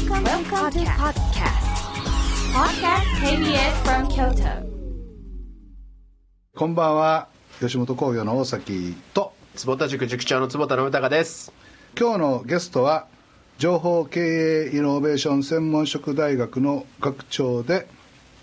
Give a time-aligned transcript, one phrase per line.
[0.00, 1.66] Welcome, Welcome to podcast.
[2.54, 4.64] Podcast KBS from Kyoto.
[6.56, 7.28] こんばんは
[7.60, 11.52] 吉本興業の大崎と坪田塾塾長の坪田信孝です
[11.98, 13.08] 今日のゲストは
[13.58, 17.86] 情報経営イノベーション専門職大学の学長で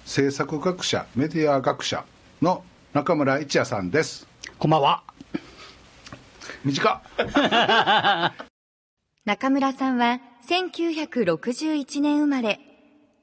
[0.05, 2.05] 制作学者メディア学者
[2.39, 2.63] の
[2.93, 4.27] 中村一也さんです
[4.59, 5.03] こんばんは。
[6.63, 8.31] 短っ
[9.25, 12.61] 中村さんは1961年生まれ、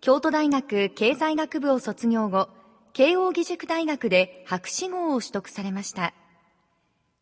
[0.02, 2.50] 京都大学経済学部を卒業後、
[2.92, 6.12] 慶應義塾大学で博士号を取得されました。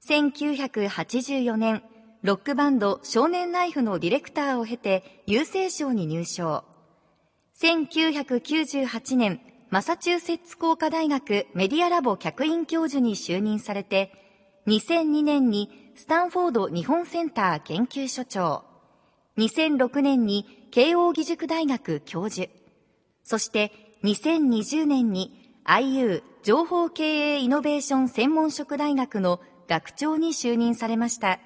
[0.04, 1.84] 1984年、
[2.22, 6.64] ロックバンド少年ナイフのディレクターを経て郵政省に入省。
[7.60, 9.40] 1998年、
[9.70, 14.12] マサチューセッツ工科大学メディアラボ客員教授に就任されて、
[14.66, 18.71] 2002年にスタンフォード日本センター研究所長、
[19.38, 22.50] 2006年に慶應義塾大学教授、
[23.24, 23.72] そして
[24.04, 31.38] 2020年に IU 情報経営イノベーション専門職大学の学長に就任されました。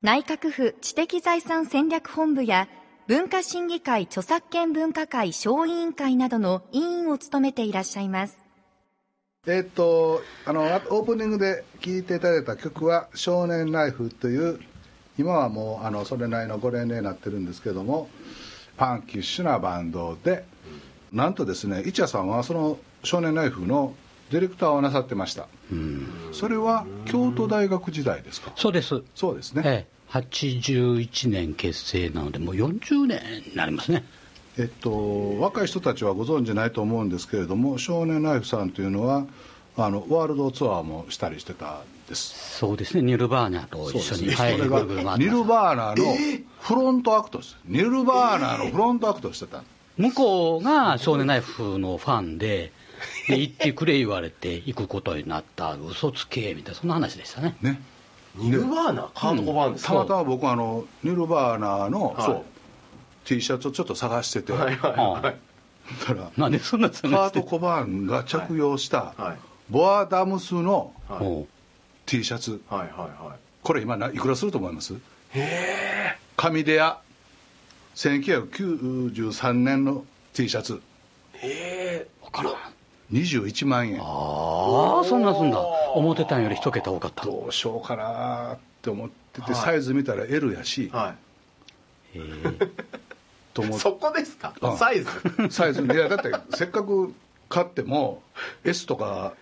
[0.00, 2.68] 内閣府知的財産戦略本部や
[3.06, 8.38] 文化審議会著作権分科会小委員会などの委員を務めていらっしゃいます。
[9.46, 14.60] えっとあのオープニングで聴いていただいた曲は「少年ナイフ」という
[15.18, 18.08] 今はもうあのそれなりのご年齢になってるんですけども
[18.76, 20.44] パンキッシュなバンドで
[21.12, 23.94] なんとですね一夜さんはその「少年ナイフ」の
[24.30, 25.46] ディレクターをなさってました。
[26.32, 28.52] それは京都大学時代ですか？
[28.56, 29.02] そうです。
[29.14, 34.04] そうですね、ええ、81年結成なので、もう40年になりますね。
[34.58, 39.26] えっと、若い人たちはご存じないと思うんですけれども少年ナイフさんというのは
[39.76, 42.58] あのワールドツアーもしたりしてたんです。
[42.58, 44.82] そうですね、ニルバーナと一緒に、それが
[45.16, 46.04] ニルバーナの
[46.60, 49.64] フロントアクトです、ニルバーナのフロントアクトをしてた
[49.96, 52.72] 向こうが少年ナイフのファンで、
[53.28, 57.56] で行ってくれ言われて行くことになった、嘘つけみたいな、そんな話でしたね。
[57.60, 57.80] ね。
[58.36, 62.24] ニルバーナカート・コバーンですか、たまたま僕あのニルバーナの、はい。
[62.24, 62.44] そう
[63.24, 65.22] T シャツをちょっと探してて、はいはいはい。
[65.22, 70.92] だからなんでそんなカ探ート・コバーンが着用したはいボアダムスの
[72.06, 72.60] T シャツ。
[72.68, 72.88] はいはい
[73.24, 73.38] はい。
[73.62, 74.94] これ今ないくらすると思います？
[74.94, 74.98] へ
[75.40, 76.18] え。
[76.36, 76.98] 上出屋。
[77.94, 80.04] 1993年の
[80.34, 80.82] T シャツ。
[81.34, 82.08] へえ。
[82.22, 82.54] わからん。
[83.12, 84.00] 21万円。
[84.00, 85.60] ああ、そんなすんだ。
[85.60, 87.24] 思ってたんより一桁多かった。
[87.24, 89.54] どうしようかなって思ってて、はい。
[89.54, 91.14] サイズ見たら L やし、は
[92.14, 92.20] え
[92.60, 92.68] え。
[93.54, 94.52] と思そこですか？
[94.60, 94.76] うん。
[94.78, 95.08] サイズ。
[95.50, 97.14] サイズいやだってせっかく
[97.48, 98.22] 買っても
[98.64, 99.34] S とか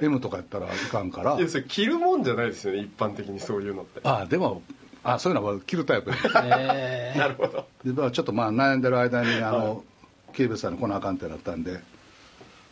[0.00, 1.36] M とかやったらいかんから。
[1.38, 4.00] いやそれ着るもんじゃないですよね一般的にそういうのって。
[4.04, 4.62] あでも
[5.04, 6.10] あそういうのは着るタイプ。
[6.10, 7.66] でええなるほど。
[7.84, 9.84] でまあちょっとまあ悩んでる間にあの、
[10.32, 11.80] 警備さんに来なあかんってなったんで。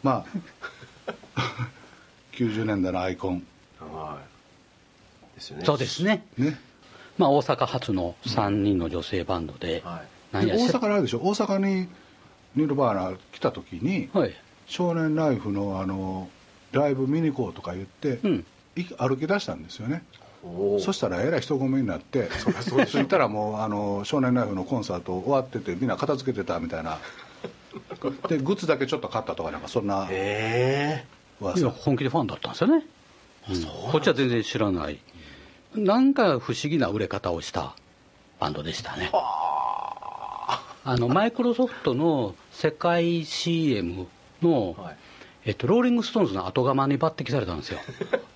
[0.02, 1.12] まあ
[2.32, 3.46] 90年代のアイコン。
[3.80, 4.18] は
[5.34, 5.36] い。
[5.36, 5.64] ですよね。
[5.64, 6.24] そうですね。
[6.36, 6.58] ね。
[7.18, 10.02] まあ、大阪発の3人の女性バンドで、は
[10.42, 10.46] い。
[10.46, 11.20] で大阪にあるでしょ？
[11.20, 11.88] 大阪に
[12.56, 14.34] ニルバーナ来た時に、はい。
[14.66, 16.28] 少年ナイフのあの
[16.72, 18.46] ライブ見に行こうとか言って、うん。
[18.76, 20.02] い歩き出したんですよね。
[20.78, 26.98] そしたらえらい人混みになってそそしたらもうあの少年ナイフのコンサート終わっててみんな片付けてたみたいな
[28.28, 31.04] でグッズだけちょっと買ったとかなんかそんなへ
[31.40, 32.86] えいや噂本気でファンだったんですよね、うん
[33.92, 34.98] こっちは全然知らない。
[35.76, 37.76] なんか不思議な売れ方をした
[38.40, 39.10] バンドでしたね。
[39.12, 44.08] あのマイクロソフトの世界 CM
[44.42, 44.96] の、はい
[45.46, 47.78] えっと、ローリング・ストーンズの後釜に抜擢されたんですよ。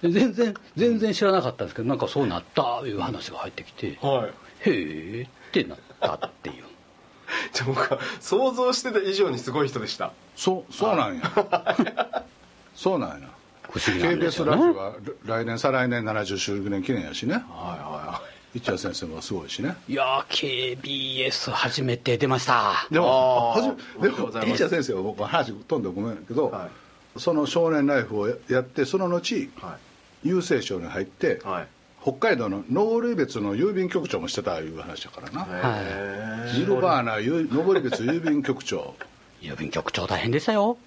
[0.01, 4.29] で 全然全然知らなかったんですけどなんかそうなったいう話が入ってきてはい。
[4.29, 4.33] へ
[4.67, 6.65] えってなったっていう。
[7.53, 10.13] じゃあ僕は想像してた以上にすごい人でした。
[10.37, 12.25] そうそうなんや。
[12.77, 13.29] そうなんや。
[13.73, 14.95] 不思議なんです KBS よねラジオは
[15.25, 17.35] 来年再来年70周年記念やしね。
[17.35, 18.23] はいは
[18.55, 19.77] 一谷先生もすごいしね。
[19.89, 22.87] いやー KBS 初めて出ました。
[22.89, 26.71] でもでも一谷先生は僕は話飛んでごめんけど、はい
[27.17, 29.51] その少年ライフをやってその後い。
[29.57, 29.77] は
[30.25, 31.67] 郵政省に入って、いはい。
[32.03, 38.95] 北海道の登別の郵便局長もしてたいう話だからな、へニルバーナゆ登別郵便局長。
[39.43, 40.79] 郵便局長大変でしたよ。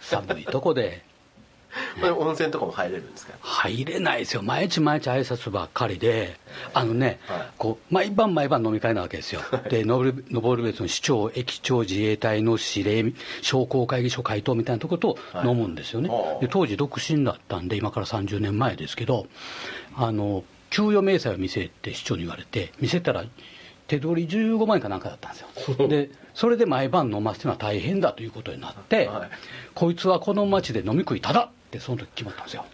[0.00, 1.04] 寒いとこで
[2.00, 3.32] これ温泉とかも入れるんですか？
[3.40, 4.42] 入れないですよ。
[4.42, 6.36] 毎日毎日挨拶ばっかりで
[6.74, 7.50] あのね、はい。
[7.58, 9.40] こう毎晩毎晩飲み会なわけですよ、
[9.70, 15.48] で登登別の市長駅長自衛隊の司令商工会議所会頭みたいなとことはい。
[15.48, 16.40] 飲むんですよね、はあ。
[16.40, 19.26] で当時独身だったんで今から30年前ですけど
[19.96, 23.24] あの給与明細を見せって市長に言われて見せたら
[23.88, 25.88] 手取り15万円かなんかだったんですよ。
[25.88, 29.30] で、それで毎晩飲ませてのは大変だということになって、はい。
[29.74, 32.66] こいつはこの町で飲み食いただってその時決まったんですよ。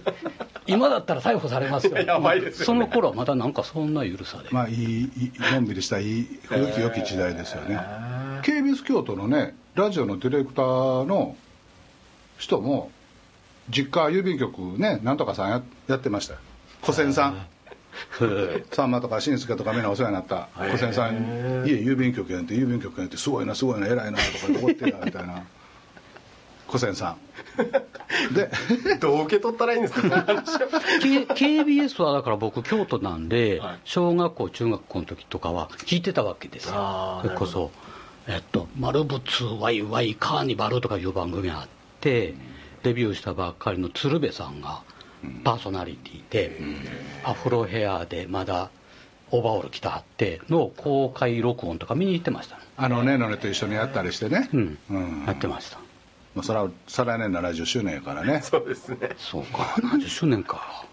[0.66, 1.92] 今だったら逮捕されますよ。
[1.92, 2.64] い ややばいですよね。
[2.64, 4.48] その頃はまだなんかそんな緩さで。
[4.50, 7.78] まあいいいいのんびりしたいい古き良き時代ですよね。
[8.42, 11.36] KBS 京都のねラジオのディレクターの
[12.38, 12.90] 人も
[13.68, 16.34] 実家郵便局ねなんとかさんややってました。
[16.34, 16.40] よ
[16.80, 17.46] 古仙さん。
[18.72, 20.48] さんまとか新助とかみんなお世話になった。
[20.54, 25.44] 古仙さん家郵便局やんって郵便局やんってすごいなすごいな偉いなとか怒ってるなみたいな
[26.70, 27.16] 古仙さん。
[28.34, 28.50] で
[29.00, 30.24] どう受け取ったらいいんですか？
[31.02, 33.78] K- KBS はだから僕京都なんで、はい。
[33.84, 37.20] 小学校中学校の時とかは聞いてたわけですよ。
[37.22, 37.70] それこそ
[38.28, 41.68] えっと「丸仏ワイワイカーニバル」とかいう番組があっ
[42.00, 42.34] て
[42.82, 44.82] デビューしたばっかりの鶴瓶さんが
[45.44, 46.58] パーソナリティで、
[47.24, 48.70] アフロヘアでまだ
[49.30, 54.48] オーバーオール着たはっての公開録音とか見に行ってましたねあのねのねと一緒にやったりしてね。
[54.52, 55.24] うん、うん。
[55.26, 55.78] やってました
[56.34, 58.40] まあ、それは再来年70周年やからね。
[58.44, 59.16] そうですね。
[59.18, 59.76] そうか。
[59.82, 60.86] 何十周年か。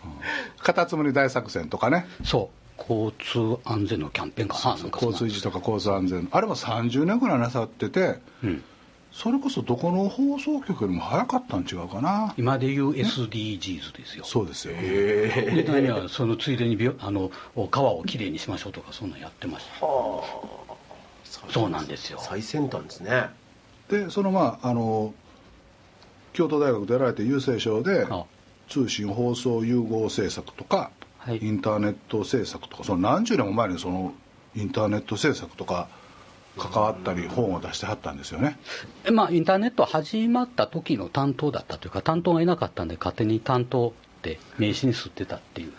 [0.60, 2.08] カタツムリ大作戦とかね。
[2.24, 2.58] そう。
[2.80, 4.78] 交通安全のキャンペーンかな。
[4.92, 6.28] 交通維持とか交通安全。
[6.32, 8.64] あれも30年ぐらいなさっててうん。
[9.12, 12.36] それこそどこの放送局よりも早かったん違うかな。
[12.38, 14.24] 今でいう SDGs ですよ。
[14.24, 14.76] そうですよ。
[14.78, 17.32] へで何はそのついでにあの
[17.72, 19.80] 川をきれいにしましょうとかそんなんやってました。
[19.80, 22.20] そうなんですよ。
[22.22, 23.30] 最先端ですね。
[23.90, 25.14] でそのまああの
[26.38, 28.26] 京都大学でやられて郵政省であ。
[28.70, 31.40] 通信放送融合政策とか、はい。
[31.40, 34.14] インターネット政策とかその何十年も前にその
[34.56, 35.88] インターネット政策とか
[36.60, 38.60] 関わったり本を出してはったんですよね。
[39.06, 45.74] えまあインターネット始まった時の担当だったというか担当がいなかったんで勝手に担当って名刺に吸ってたっていう。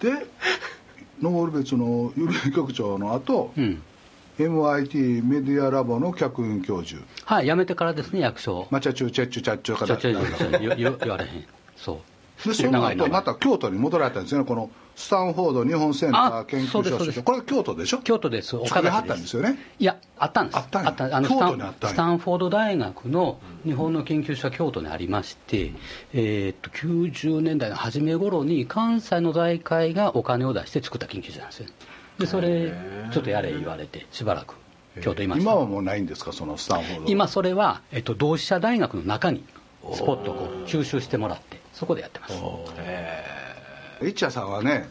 [0.00, 0.26] で
[1.22, 3.82] 登別の郵便局長の後、うん。
[4.48, 8.66] MIT メディアラボの客員教授はい辞めてからですね役所。
[8.70, 11.44] マチャチュチェッチュチャッチュからちょちょちょ言われへん。
[11.76, 12.48] そう。
[12.48, 18.56] でその後また京都に戻られたんですねこのスタンフォード日本センターあ研究所これ京都でしょ京都です。
[18.66, 20.58] 作りはったんですよねいや、あったんです。
[20.58, 21.22] あったんやあったんや
[21.82, 25.72] スタンフォード大学の日本の研究所は京都にありまして、
[26.12, 31.68] えーっと、90年代の初め頃に関西の財界がお金を出して作った研究所なんですよ。
[32.18, 32.72] で、それ、
[33.12, 34.54] ちょっとやれ言われて、しばらく
[35.02, 35.42] 京都いました。
[35.50, 39.44] 今はもうないんですかそのスタンフォード今それは、えっと、同志社大学の中に
[39.94, 42.34] スポットをこう吸収してもらって、そこでやってます。
[44.06, 44.88] イチャさんはね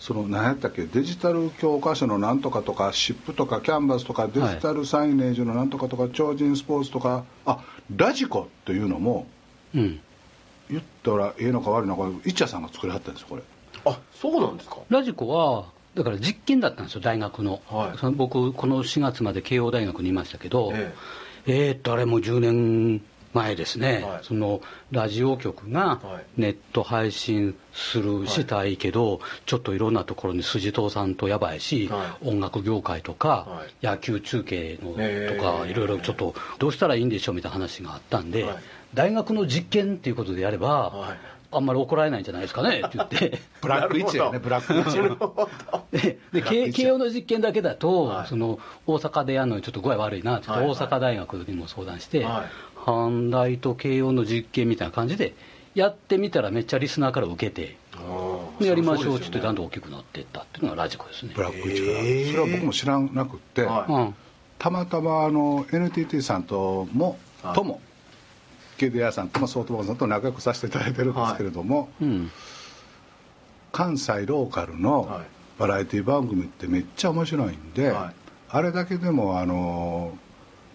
[0.00, 7.62] その何やったっけデジタル教科書のなんとかとかシップとかキャンバスとかデジタルサイネージのなんとかとか超人スポーツとかあ
[7.94, 9.26] ラジコというのも
[9.74, 10.00] うん。
[10.70, 13.42] 言ったらええのか悪いのかイチャさんが作りはったんですよこれ。
[13.84, 14.78] あそうなんですか？
[14.88, 17.62] ラジコは、だから実験だったんですよ、大学の。
[17.68, 17.98] はい。
[17.98, 20.92] その僕、この4月まで慶応大学にいましたけど、え
[21.46, 21.70] え。
[21.72, 23.02] ーっと、あれも10年
[23.32, 24.18] 前ですね、はい。
[24.22, 24.60] その
[24.90, 26.40] ラジオ局がはい。
[26.40, 33.86] ネット配信する、したいけど、ちょっといろんなところに筋通さんとやばいし、は音楽業界とか、はい。
[33.86, 38.56] 野球中継のえとか、ーいろいろちょっとどうしたらいいんでしょうみたいな話があったんで、はい。
[38.94, 43.38] 大学の実験っていうことでやれば、はいあんまり怒られないんじゃないですかね って言って。
[43.60, 45.48] ブラックイチやねブラックイチなるほど
[45.92, 48.26] でで慶慶応の実験だけだと、はい。
[48.26, 50.76] その大阪でやるのにちょっと具合悪いなって言って、はいはい。
[50.76, 52.64] 大阪大学にも相談して、はい。
[52.84, 55.34] 阪大と慶応の実験みたいな感じで
[55.74, 57.76] やってみたらめっちゃリスナーから受けて、
[58.60, 61.32] でやりましょうって言ってだんだん大きくなっていったっていうのがラジコですね。
[61.34, 61.42] ブ。
[61.42, 62.26] ラックイチから、へー。
[62.30, 63.92] それは僕も知らなくって、はい。
[63.92, 64.14] うん。
[64.58, 67.54] たまたまあの NTT さんとも、はい。
[67.54, 67.80] とも
[68.76, 72.30] ケディアさんともソフトバンクさんと仲良くさせていただいてるんですけれども、うん。
[73.72, 75.26] 関西ローカルはのい。
[75.58, 78.14] バラエティ番組ってめっちゃ面白いんで、はい。
[78.50, 80.16] あれだけでもあの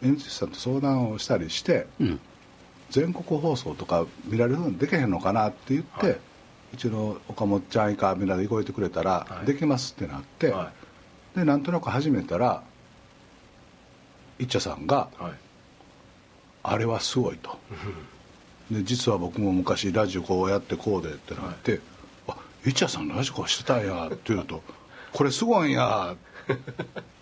[0.02, 2.20] NTT さんと相談をしたりしてうん。
[2.90, 6.18] 全国放送とか見られるのできへんのかなって言って、はい。
[6.74, 9.46] うちの岡本ちゃん以下みんなで動いてくれたら、はい。
[9.46, 10.72] できますってなって、は
[11.36, 12.64] でなんとなく始めたら
[14.40, 15.34] いっちゃさんがいはい
[16.64, 17.58] 「あれはすごい」と。
[18.72, 21.82] で実は僕も昔ラジオこうやってこうでってなって
[22.28, 22.36] 「あ
[22.66, 24.62] いっちゃさんラジコしてたんや」って言うと
[25.12, 26.16] 「これすごいんや」
[26.54, 26.58] っ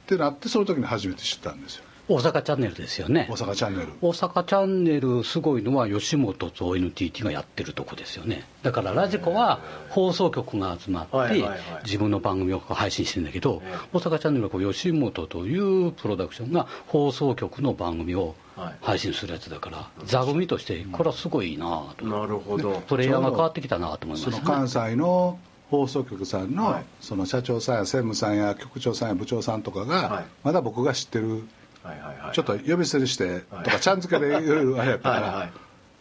[0.08, 1.84] てなってその時に初めて知ったんですよ。
[2.10, 3.27] 大阪チャンネルですよね。
[3.29, 3.89] 大阪チャンネル。
[4.01, 8.46] 大阪チャンネルすごいのは吉本と NTT がやってるとこですよね。
[8.63, 11.60] だからラジコは放送局が集まって、はいはいはい。
[11.84, 13.77] 自分の番組を配信してるんだけど、ええ。
[13.91, 18.36] 大阪チャンネルはこう吉本というプロダクションが放送局の番組をはい
[18.82, 22.82] 配信するやつだから、座組としてこれはすごいなと、なるほど。
[22.88, 26.86] プレイヤーが変わってきたなと思いまそのしたね関西の放送局さんの,、はい。
[27.02, 30.26] その社長さんや専務さんや局長さんや部長さんとかが、はい。
[30.44, 31.44] まだ僕が知ってる
[31.84, 32.36] はいはいはい。
[32.36, 33.66] ちょっと呼び捨てにしてとはい。
[33.66, 35.52] かちゃん付けで言うあれやったからはいはい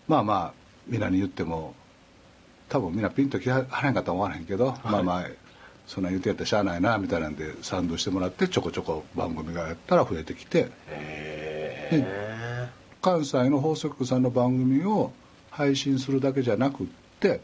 [0.08, 0.52] まあまあ
[0.86, 1.75] みんなに言っても
[2.68, 5.26] 多分みんなピンときはらへんかったら思わへんけど、まあまあ
[5.86, 10.70] そんな言うてやったらしゃあないなみたいなんで賛同してもらってちょこちょこ番組がやったら増えてきて。
[10.88, 12.35] へえ
[13.06, 15.12] 関西の放送局さんの番組を
[15.50, 16.86] 配信するだけじゃなくっ
[17.20, 17.40] て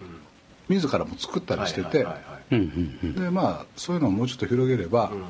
[0.69, 2.05] 自らも作ったりしてて
[3.03, 5.25] でまあそういうのをもうちょっと広げれば、うん。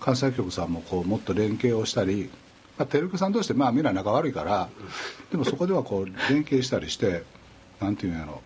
[0.00, 2.30] 関西局さんもこうもっと連携をしたり、
[2.78, 4.68] まあ、テレビさんとしてまあみんな仲悪いから
[5.30, 7.24] でもそこではこう連携したりして
[7.80, 8.42] なんていうんやろ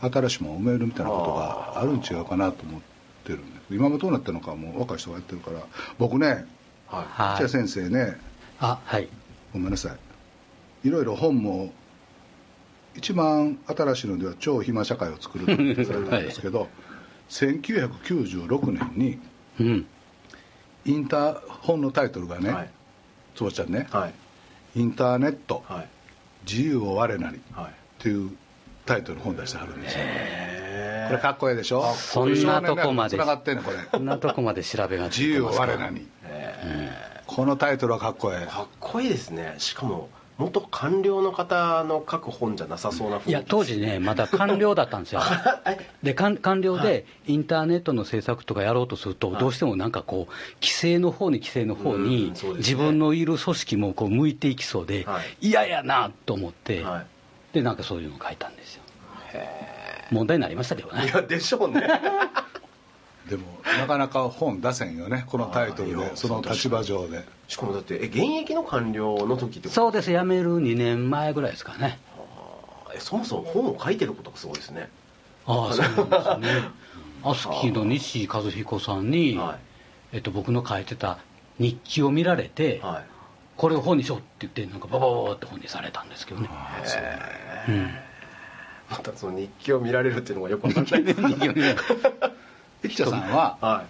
[0.00, 2.80] 新しいもん埋めるみたいなことがあるん違うかなと思っ
[3.24, 5.60] てるんで今もどうなってるのかもう若い人がやってるから
[5.98, 6.46] 僕ね
[6.88, 7.48] ははい。
[7.48, 8.18] 先生ね
[8.60, 9.08] あはい。
[9.52, 10.07] ごめんなさい
[10.84, 11.72] いろいろ本も
[12.94, 16.68] 一番新しいのでは「超暇社会を作る」ってされたんですけど、
[17.30, 19.18] 1996年に
[19.60, 19.86] うん。
[20.84, 22.70] インター本のタイトルがね、いはい。
[23.34, 24.08] つぼちゃんね、は
[24.74, 24.80] い。
[24.80, 25.88] インターネット、はい。
[26.48, 27.66] 自由を我なり」はい。
[27.66, 28.30] っていう
[28.86, 30.00] タイトルの本出してはるんですよ。
[30.04, 31.82] へこれかっこいいでしょ？
[31.94, 33.16] そんなとこまで。
[33.16, 33.78] つながってんねこれ。
[33.90, 39.54] こんなとこまで調べがつ自由を我なにえこのタイトルはかっこいいかっこいいですね。
[39.58, 40.08] しかも
[40.38, 43.28] 元官僚の方の書く本じゃなさそうな雰囲気。
[43.30, 45.20] いや当時ねまだ官僚だったんですよ。
[46.02, 49.40] で官官僚でインターネットの政策とかやろうとすると、はい。
[49.40, 52.34] どうしてもなんかこう規制の方に規制の方うにね。
[52.58, 57.06] 自分のいる組織もこう向いていきそうでは嫌、やなと思って、はい。
[57.52, 58.82] でなんかそういうのを書いたんですよ。
[60.10, 61.04] 問題になりましたけどね。
[61.04, 61.86] いやでしょうね
[63.28, 63.44] でも
[63.78, 67.24] なかなか本出せんよねこのタイトルでその立場上で。
[67.48, 70.10] しかもだってえ現役の官僚の時ってことそうです。
[70.10, 71.98] 辞める2年前ぐらいですかね。
[72.94, 74.90] えそもそも本を書いてることがすごいですね。
[75.46, 76.68] ああ そうなんですよね。
[77.22, 79.58] アスキーの西和彦さんに、は
[80.12, 81.18] えっと、僕の書いてた
[81.58, 83.04] 日記を見られて、いはい。
[83.58, 86.48] これを本にしようって言ってなんかババババって本にされたんですけどね、
[87.68, 87.90] うん、
[88.88, 91.02] またその日記を見られるっていうのがよくわかんない。
[91.02, 91.78] で す日記を見られる
[92.82, 93.84] 生田さんはは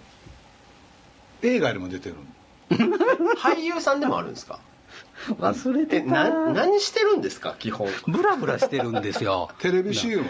[1.41, 2.15] 映画にも出てる
[2.71, 2.73] い
[3.39, 4.59] 俳優さんでもあるんですか？
[5.39, 6.07] 忘れえてた。
[6.07, 7.55] な何してるんですか？
[7.59, 7.87] 基本。
[8.07, 9.49] ブラブラしてるんですよ。
[9.59, 10.25] テレビ CM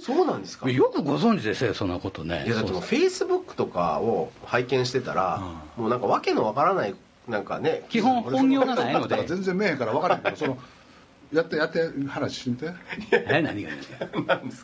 [0.00, 0.68] そうなんですか？
[0.70, 2.44] よくご存知ですよそんなことね。
[2.46, 5.42] いやだってもうフェイスブックとかを拝見してたら、
[5.76, 6.94] もうなんかわけのわからない
[7.28, 10.58] なんかね基本本業がないのだからで全然見えへんから分からへんけどその
[11.32, 12.50] やってやって話して。
[12.50, 12.56] み
[13.08, 13.70] てえ何が？
[13.70, 13.88] です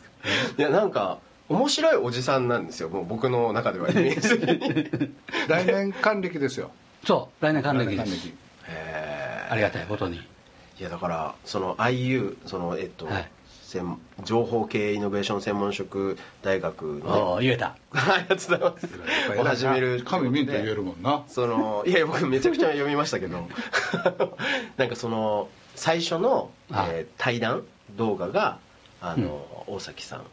[0.03, 0.09] か？
[0.57, 1.17] いやなんか
[1.49, 2.89] 面白いおじさんなんですよ。
[2.89, 4.39] もう僕の中ではイメージ。
[4.39, 4.49] 的
[5.01, 5.13] に
[5.47, 6.71] 来年還暦ですよ。
[7.05, 8.11] そう来年還暦です。
[8.11, 8.33] 暦。
[8.67, 9.51] へー。
[9.51, 10.17] ありがたいことに。
[10.17, 13.29] いやだからその IU そのえっと、はい。
[13.61, 17.75] 専情報系イノベーション専門職大学おの、お言えた。
[17.93, 21.23] ありがとうございますを始める神ミント言えるもんな。
[21.27, 23.47] そのいや僕めちゃくちゃ読みましたけど。
[24.77, 26.87] なんかその最初の、はい。
[26.91, 27.63] えー対談
[27.97, 28.57] 動画が
[29.01, 30.23] あの、大崎さん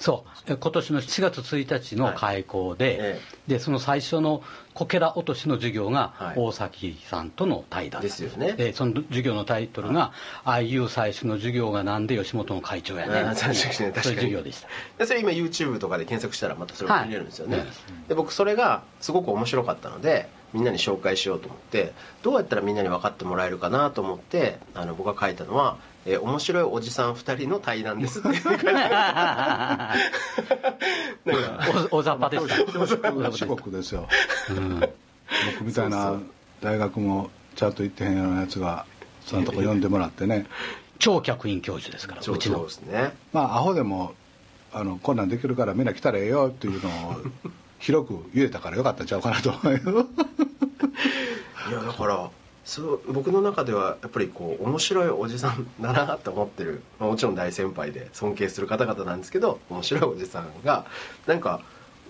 [0.00, 0.52] そう。
[0.52, 3.20] え今年の7月1日の開校で,、はいえ。
[3.46, 4.42] でその最初の
[4.72, 6.34] こけら落としの授業がはい。
[6.36, 8.54] 大崎さんとの対談ですよね。
[8.54, 10.12] でその授業のタイトルが
[10.44, 13.76] 「IU 最初の授業がなんで吉本の会長やねん」確かに確かに。
[13.76, 14.68] そういう授業でした。
[14.98, 17.66] でそれ今 YouTube とかで検索したらまたそれが見れるんですよね、はい。
[18.08, 21.92] で僕それがすごく面白かったのでみんなに紹介しようと思って
[22.22, 28.66] どうやったらみんなに分かってもらえるかなと思ってあの僕が書いたのは「えー面白いおじさん2人の対談です」って 書いて
[31.90, 32.56] お大雑把でした
[33.46, 34.08] 四国ですよ
[34.50, 34.80] うん。
[34.80, 34.90] 僕
[35.64, 36.18] みたいな
[36.60, 38.86] 大学もちゃんと行ってへんようなやつが
[39.24, 40.46] そのとこ呼んでもらってね。
[40.98, 43.14] 超客員教授ですからうちのですね。
[43.32, 44.14] まあアホでも
[44.72, 47.16] あのこんなんできるからみんな来たらええよっていうのを
[47.80, 50.06] 広く言えたからよかったんちゃうかなと思うよ。
[51.70, 52.30] いやだから
[52.64, 60.86] そう僕の中ではやっぱりこう面白いおじさんだなと思ってる、まあもちろん大先輩で尊敬する方々なんですけど面白いおじさんが
[61.26, 61.62] なんか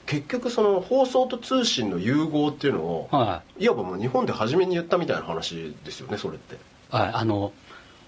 [0.07, 6.57] 結局その放送と通信の融合っていうのを、はいわばもう日本で初めに言ったみたいな話ですよねそれって。
[6.91, 7.53] はい、あの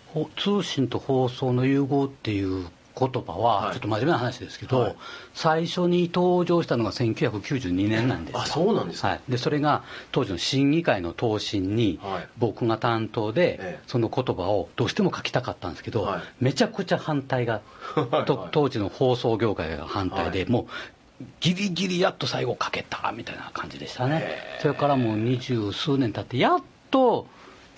[0.09, 2.66] ほ通信と放送の融合っていう
[2.99, 3.72] 言葉は、はい。
[3.72, 4.96] ちょっと真面目な話ですけど、はい。
[5.34, 8.40] 最初に登場したのが1992年なんですよ。
[8.40, 9.08] あそうなんですか。
[9.08, 12.28] はい、でそれが当時の審議会の答申にはい。
[12.38, 13.80] 僕が担当で、ええ。
[13.87, 16.22] その言葉をどうしても書きたかったんですけど、はい。
[16.40, 17.61] めちゃくちゃ反対が
[17.94, 18.25] はい。
[18.25, 20.50] と当時の放送業界が反対で、はい。
[20.50, 24.37] もうギリギリやっと最後書けたみたいな感じでしたね。
[24.61, 27.26] それからもう二十数年経ってやっと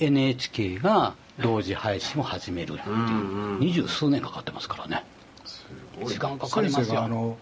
[0.01, 2.95] NHK が同時配信を始めるっていう。
[2.95, 3.61] うんうん。
[3.61, 5.05] 二十数年かかってますからね。
[5.45, 5.65] す
[6.01, 6.13] ごい。
[6.13, 6.85] 時間かかりますよ。
[6.85, 7.37] 先生があの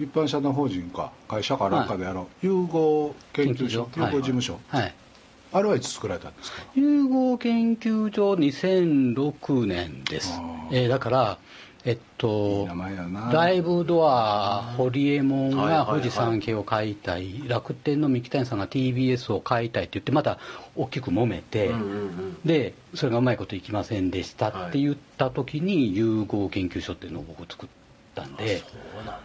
[0.00, 4.94] 一般社団法人か会社かなんかであの、融合研究所融合事務所、はい、はい。
[5.54, 6.62] あれはいつ作られたんですか？
[6.74, 10.32] 融合研究所2006年です。
[10.40, 11.38] あ、えーだから、
[11.84, 12.68] えっと、
[13.32, 15.78] ライブドア、ホリエモンはいはいはい。
[15.78, 20.38] が富士山系を買いたい、楽天の三木谷さんが TBS を買いたいって言って、また
[20.76, 22.36] 大きく揉めて、うんうんうん。
[22.44, 27.68] で、それがうまいこといきませんでしたって言った時に、融合研究所っていうのを僕作っ
[28.14, 28.58] たんで、で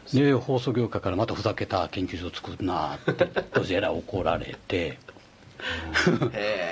[0.07, 0.23] すね。
[0.23, 4.97] で、放送業界からまたふざけた研究所を作るなって、当時えらい怒られて、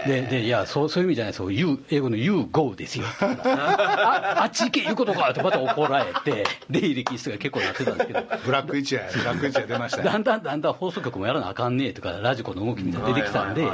[0.08, 1.52] で、で、いや、そう、そういう意味じゃないですよ。
[1.52, 3.06] You、英語の You go ですよ。
[3.20, 10.04] あ、あっち行け言うことかってまた怒られて、出入り禁止が結構なってたんですけど、ブラック一夜ブラック一夜出ましたよ。
[10.04, 13.68] だんだんだんだん放送局もやらなあかんねえとか、ラジコの動きみたいなの出てきたんで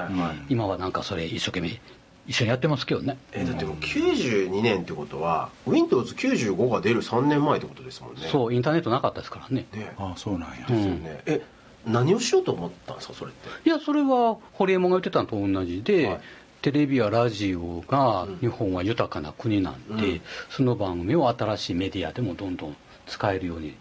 [0.50, 1.80] 今はなんかそれ一生懸命、
[2.28, 3.18] 一緒にやってますけどね。
[3.34, 8.22] えだってもう92年ってことは Windows95 が出る3年前ってことですもんね。
[8.32, 9.66] そう、インターネットなかったですからね。
[9.74, 9.94] ね。
[9.98, 10.76] ああそうなんや、うん。
[10.76, 11.22] ですよね。
[11.26, 11.42] え
[11.86, 13.70] 何をしようと思ったんですかそれって？
[13.70, 16.22] いや、それは堀江門が言ってたのと同じで、はい。
[16.62, 18.38] テレビやラジオがうん。
[18.38, 20.22] 日本は豊かな国なんで、うん。
[20.50, 22.76] その番組を新しいメディアでもどんどん
[23.08, 23.76] 使えるように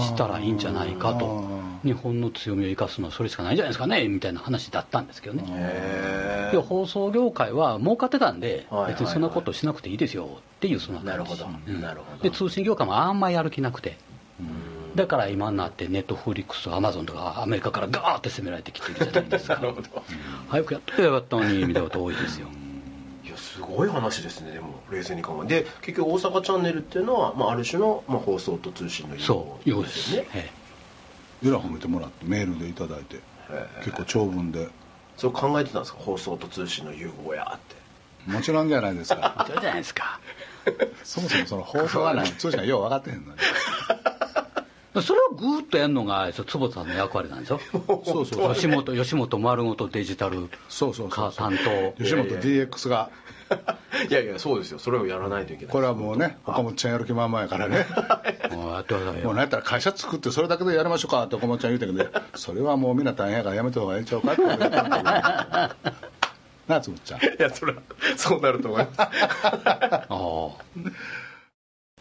[0.00, 1.44] したらいいんじゃないかと。
[1.84, 5.44] 日本の強みを生かすのはそれしかないんじゃないですかねみたいな話だったんですけどね。
[5.46, 8.80] へで放送業界は儲かってたんではい。
[8.80, 10.28] はいはい別にそんなことしなくていいですよっ
[10.60, 11.46] ていうそんな感じなるほど。
[11.68, 11.80] うん。
[11.80, 12.22] なるほど。
[12.22, 13.96] で通信業界もあんまやる気なくて
[14.94, 19.56] だから今になってネットフリックスとかアマゾンとかアメリカからガーって攻められてきてるじゃないですか。
[19.60, 19.88] なるほど。
[20.48, 22.48] 早くやっとけばよかったのにみたいなこと多いですよ。
[23.24, 25.62] いやすごい話ですねでも冷静に考えて。
[25.62, 30.28] で結局大阪チャンネルっていうのは、まあ、ある種の、まあ、放送と通信のそういうことですよね。
[30.34, 30.52] え
[31.42, 31.50] え。
[31.50, 33.20] らい褒めてもらってメールでいただいて
[33.84, 34.68] 結構長文で。
[35.16, 37.84] そう考えてたんですか放送と通信の融合やって。
[38.30, 39.44] もちろんじゃないですえか。
[39.48, 40.20] そうじゃないですか。
[41.04, 42.32] そもそもその放送がない。
[42.32, 43.38] 通信がよう分かってへんのに
[45.02, 47.60] それをぐーっとやるのが坪田さんの役割なんですよ
[48.04, 51.08] そうそう吉本吉本丸ごとデジタルそうそうそう。
[51.08, 51.58] か担
[51.96, 52.02] 当。
[52.02, 53.10] 吉本 DX が。
[54.08, 54.78] いやいやそうですよ。
[54.78, 55.72] それをやらないといけない。
[55.72, 57.86] これはもうね岡本ちゃんやる気満々やからね。
[58.50, 67.82] もうやってくださいよもうなんやったら会社作ってそれだけでやりましょうかって岡本ちゃん言うてんけどそれはもうみんな大変やからやめた方がええんちゃうかって言われてんだけどなあつむっちゃんいやそれは
[68.16, 69.00] そうなると思います。
[69.00, 69.08] あ
[70.08, 70.48] あ。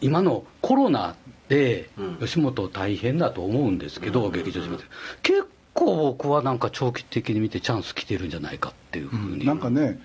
[0.01, 1.15] 今のコロナ
[1.53, 2.15] でうん。
[2.17, 4.31] 吉本大変だと思うんですけど、うん。
[4.31, 4.83] 劇場仕事
[5.21, 9.99] 結構僕はなんか長期的に見てチャンス来てるんじゃないかっていうふうに、なんかね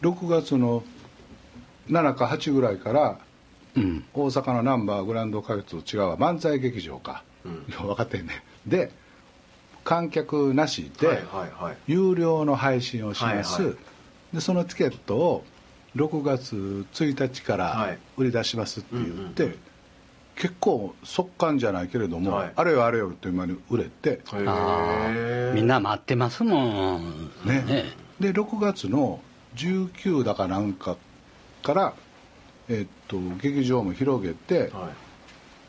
[0.00, 0.82] 6月の
[1.88, 3.18] 7か8ぐらいから
[3.76, 4.04] うん。
[4.14, 7.64] 大阪のナンバーグランド花月と違うわ漫才劇場か、うん。
[7.70, 8.90] 分かってんねで
[9.84, 11.24] 観客なしで、
[11.86, 13.76] 有料の配信をします、はいはい。
[14.34, 15.44] でそのチケットを
[15.96, 17.90] 6月1日かはい。
[17.90, 19.58] ら売り出しますって言って、うんうん
[20.40, 22.52] 結構速乾じゃないけれども、はい。
[22.56, 24.22] あれよあれよって今に売れて、
[25.54, 27.30] みんな待ってますもん。
[27.44, 27.92] ね。
[28.18, 29.20] で6月の
[29.56, 30.96] 19だかなんか
[31.62, 31.92] から、
[32.70, 34.88] えっと劇場も広げて、は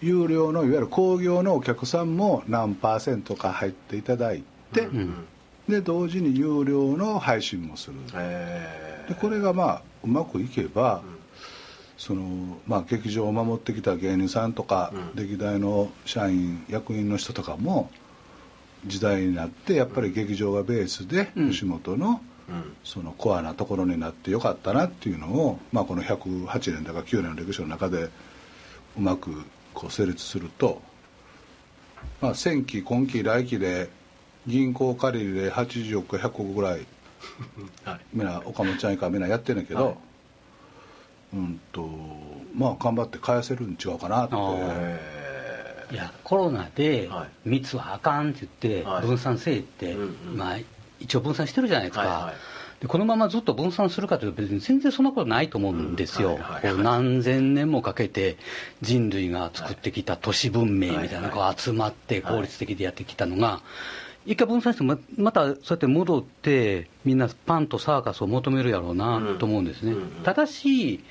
[0.01, 0.05] い。
[0.05, 5.27] 有料のいわゆる興行のお客さんも何パーセントか入っていただいて、うんうん。
[5.67, 7.97] で同時に有料の配信もする。
[8.13, 11.20] へでこれがまあうまくいけば、うん
[12.01, 15.23] そのまあ、劇場を守ってきた芸人さんとか、うん。
[15.23, 17.91] 歴代の社員役員の人とかも
[18.87, 21.51] 時代になってやっぱり劇場がベースでうん。
[21.51, 22.75] 吉本のうん。
[22.83, 28.09] そのコアなところになってよかったなっていうのを、まあ、この108年だか9年の歴史の中でう
[28.97, 29.29] まく
[29.75, 30.81] こう成立すると、
[32.19, 33.89] まあ、前期今期来期で
[34.47, 36.87] 銀行借りで80億か100億ぐらい
[37.85, 37.99] はい。
[38.11, 39.95] みんな岡本ちゃん以下みんなやってんねんけど、はい
[41.33, 41.87] うんと
[42.55, 44.35] まあ頑張って返せるん違うかなって。
[45.93, 47.49] いやコロナではい。
[47.49, 49.05] 密はあかんって言ってはい。
[49.05, 50.37] 分散せえって、うんうん。
[50.37, 50.57] まあ、
[50.99, 52.35] 一応分散してるじゃないですか、はいはい。
[52.81, 56.83] でこのままずっと分散するかというと別に全然そんなことないと思うんですよ、うんはいはいはい。
[56.83, 58.37] 何千年もかけて
[58.81, 63.61] 人類が作ってきた都市文明みたいなのが集まって効率的でやってきたのが、
[64.25, 70.09] 一回分散してままたそうやって戻ってみんなパンとサーカスを求めるやろうなと思うんですね、うんうんうん。
[70.23, 71.03] ただし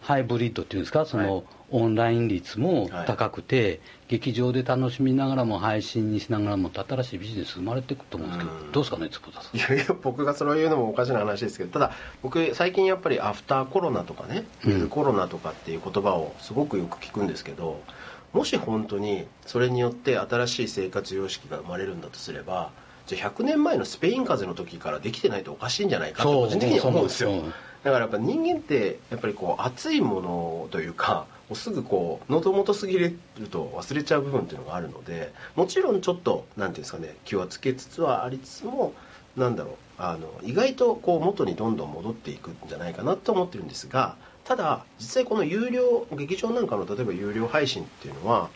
[0.00, 1.04] ハイブリッドっていうんですか？
[1.04, 8.70] その、はいオンライン率も高くて、劇場で楽しみながらも配信にしながらも新しいビジネス生まれていくと思うんですけど、うん。
[8.70, 9.56] どうですかね坪田さん。
[9.56, 17.80] いやいや僕がそれを言うのもおかしな話ですけどただ僕最近やっぱりアフターコロナとかねウィズコロナとかっていう言葉をすごくよく聞くんですけど
[18.32, 22.70] もし本当にそれによって新しい生活様式が生まれるんだとすれば
[23.06, 27.30] じゃあ100年前のスペイン風邪の時からできてないとおかしいんじゃないかと個人的には思うんですよ。
[27.84, 33.16] だからやっぱ人間ってやっぱりこう熱いものというかすぐこう喉元すぎる
[33.50, 38.92] と忘れちゃう部分っていうのがあるのでもちろんちょっと何ていうんですかね気はつけつつはありつつも
[39.36, 48.48] なんだろうあの意外とこう元にどんどん戻っていくんじゃないかなと思ってるんですがただ実際この有料劇場なんかの例えば有料配信っていうのは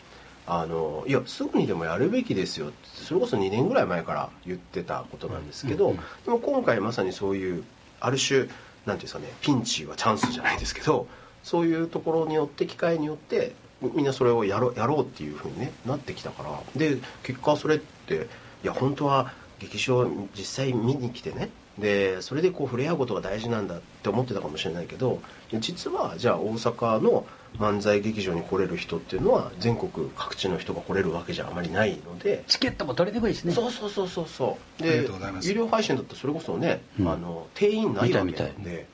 [0.47, 5.93] あのいやすぐにでもやるべきですよってそれこそ2年ぐらい前から言ってたことなんですけど、
[6.25, 7.63] でも今回まさにそういう
[7.99, 8.51] ある種なんてい
[8.93, 11.07] うんですかねピンチはチャンスじゃないですけど
[11.43, 16.59] そういうところによって機会によってみんなそれをやろやろうっていうふうに、ね、なってきたから。
[16.75, 18.27] で結果それって
[18.63, 25.21] いや本当は劇場実際見に来てねでそれでこう触れ合うことが大事なんだって思ってたかもしれないけど
[25.59, 27.25] 実はじゃあ大阪の
[27.59, 32.43] 漫才劇場に来れる人っていうのは全国各地の人が来れるわけじゃあまりないので。
[32.47, 33.53] チケットも取りにくいしね。
[33.53, 34.83] そうそうそうそうそう。
[34.83, 35.47] ありでがとうございます。
[35.49, 37.09] 有料配信だったらそれこそね、うん。
[37.09, 38.87] あの定員ないわけなんで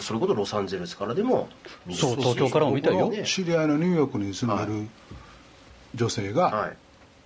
[0.00, 1.48] それこそロサンゼルスからでも
[1.90, 3.08] そう東京からも見たよ。
[3.08, 4.88] ね知り合いのニューヨークに住んでる
[5.94, 6.76] 女性が、はい。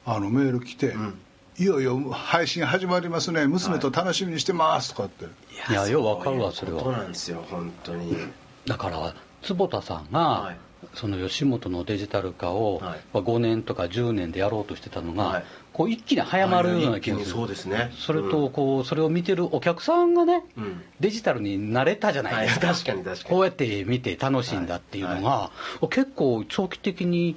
[0.06, 1.18] あのメール来て、ん
[1.60, 3.46] いよいよ配信始まりますね。
[3.46, 8.16] 娘と楽しみにしてますとかって、いやようわかるわそれそうはなんですよ本当に。
[8.64, 10.56] だから坪田さんが、はい。
[10.94, 13.00] その吉本のデジタル化を、はい。
[13.12, 15.44] まあ5年とか10年でやろうとしてたのが、はい。
[15.74, 17.30] こう一気に早まるような気がする。
[17.30, 17.92] そうですね。
[17.94, 20.82] それとこうそれを見てるお客さんがね、うん。
[21.00, 23.28] デジタルに慣れたじゃないですか、はい確かに確かに。
[23.34, 25.50] こうやって見て楽しいんだっていうのが、
[25.90, 27.36] 結構長期的に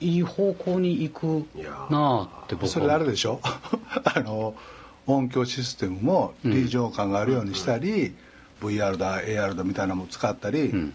[0.00, 1.46] いい方向に行く
[1.90, 3.40] なあって僕はそれであれでしょ？
[4.04, 4.54] あの
[5.06, 8.14] 音響システムも臨場感があるようにしたり、
[8.60, 10.94] VR だ AR だみたいなのも使ったり、ん。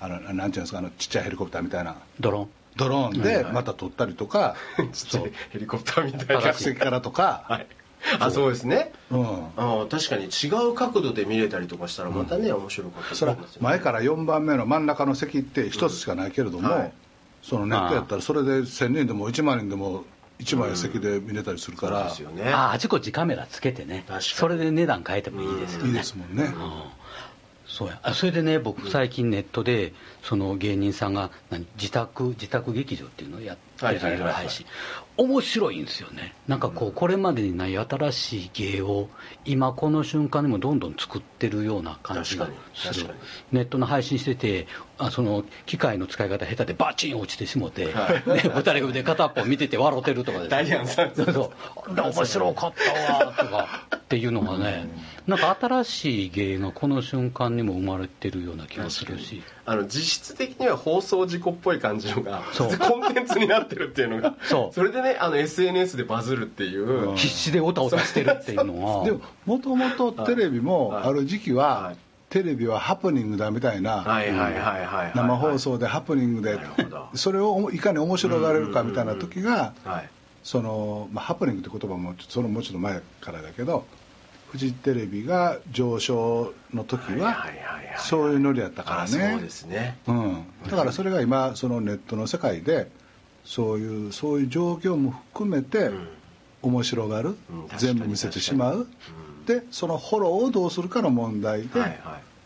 [0.00, 0.78] あのなんていうんですか？
[0.78, 1.96] あのちっちゃいヘリコプターみたいな。
[2.18, 2.48] ドローン。
[2.76, 4.54] ドローンでまた撮ったりとか、
[4.92, 6.40] ちっちゃいヘリコプターみたいな。
[6.42, 7.66] 客席からとか、はい
[8.18, 8.92] あそうですね。
[9.10, 9.26] うん、
[9.58, 13.68] あ確かに違う角度で見れたりとかしたらまたね、面白かったりそれはしますよね。
[13.68, 16.92] 前から4番目の真ん中の席って一つしかないけれども、はい
[17.42, 20.04] そのネットやったらそれで1000人でも1万人でも
[20.40, 22.50] 1枚席で見れたりするから、ですよね。
[22.50, 24.04] あああちこちカメラつけてね。
[24.20, 25.88] それで値段変えてもいいですよね。
[25.88, 26.52] いいですもんね、うん。
[27.66, 28.00] そうや。
[28.02, 34.48] あそれでね僕最近ネットでその芸人さんが何自宅自宅劇場っていうのをやはいはいはい
[35.16, 36.34] 面白いんですよね。
[36.48, 39.10] なんかこうこれまでにない新しい芸を
[39.44, 43.14] 今この瞬間にもどんどん作ってるような感じがする。
[43.52, 44.66] ネットの配信してて
[44.96, 48.12] あその機械の使い方下手でバチン落ちてしもて、はい。
[48.28, 51.50] ね、二人組で片っぽ見てて笑ってるとかですダイアンさんそうそう。
[51.92, 54.88] あれ面白かったわとかっていうのがね
[55.26, 62.78] なんか新しい芸がこの瞬間にも生まれてるような気がするしあの実質的には放送事故っぽい感じのがそう。
[62.78, 64.84] コンテンツになってるっていうのがそう。
[64.84, 69.00] れでねあの SNS でバズるっていう、必死でオタオタしてるっていうの。
[69.00, 71.04] がでももともとテレビもはい。
[71.08, 71.96] ある時期ははい。
[72.30, 76.60] テレビはハプニングだみたいなはいはいはいはいはい生放送でハプニングで
[77.14, 80.10] それをいかに面白がれるかみたいな時がはい。
[80.42, 83.84] その、まあ、ハプニングって言葉もそのもうちょっと前からだけど
[84.50, 89.98] フジテレビが上昇の時ははいはいはいはいそういうノリやったからあそうねですね。
[90.06, 92.90] うん、だからそれが今そのネットの世界で
[93.44, 96.08] そういうそういう状況も含めてうん。
[96.62, 97.36] 面白がる、うん
[97.78, 98.86] 全部見せてしまう、
[99.46, 102.00] 確かでそのフォローをどうするかの問題で、はいはい。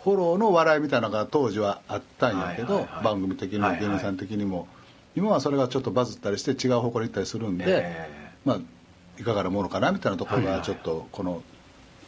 [0.05, 3.05] フォローの笑いみたいなのが当時はあったんやけど、はいはいはい。
[3.05, 3.87] 番組的にもはいはい。
[3.87, 4.69] 芸人さん的にも、
[5.17, 8.09] 今はそれがちょっとバズったりして違う方向に行ったりするんで、え。
[8.45, 8.59] まあ
[9.19, 11.43] いかがなものかなみたいなところはいはいがちょっとこの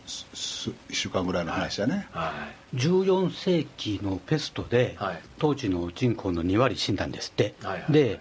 [0.06, 2.32] 1週間ぐらいの話やね、は
[2.72, 2.76] い。
[2.76, 5.20] 14世紀のペストで、はい。
[5.38, 8.20] 当時の人口の2割死んだんですって、はいはいで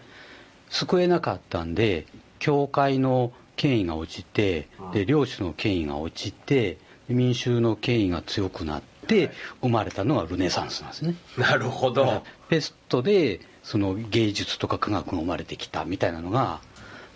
[0.68, 2.08] 救えなかったんで
[2.40, 4.92] 教会の権威が落ちてうん。
[4.92, 11.16] で領主の権威が落ちて民衆の権威が強くなって生まれたのがルネサンスなんですね。
[11.38, 12.24] なるほど。
[12.50, 16.62] ペストでその芸術とか科学が生まれてきたみたいなのが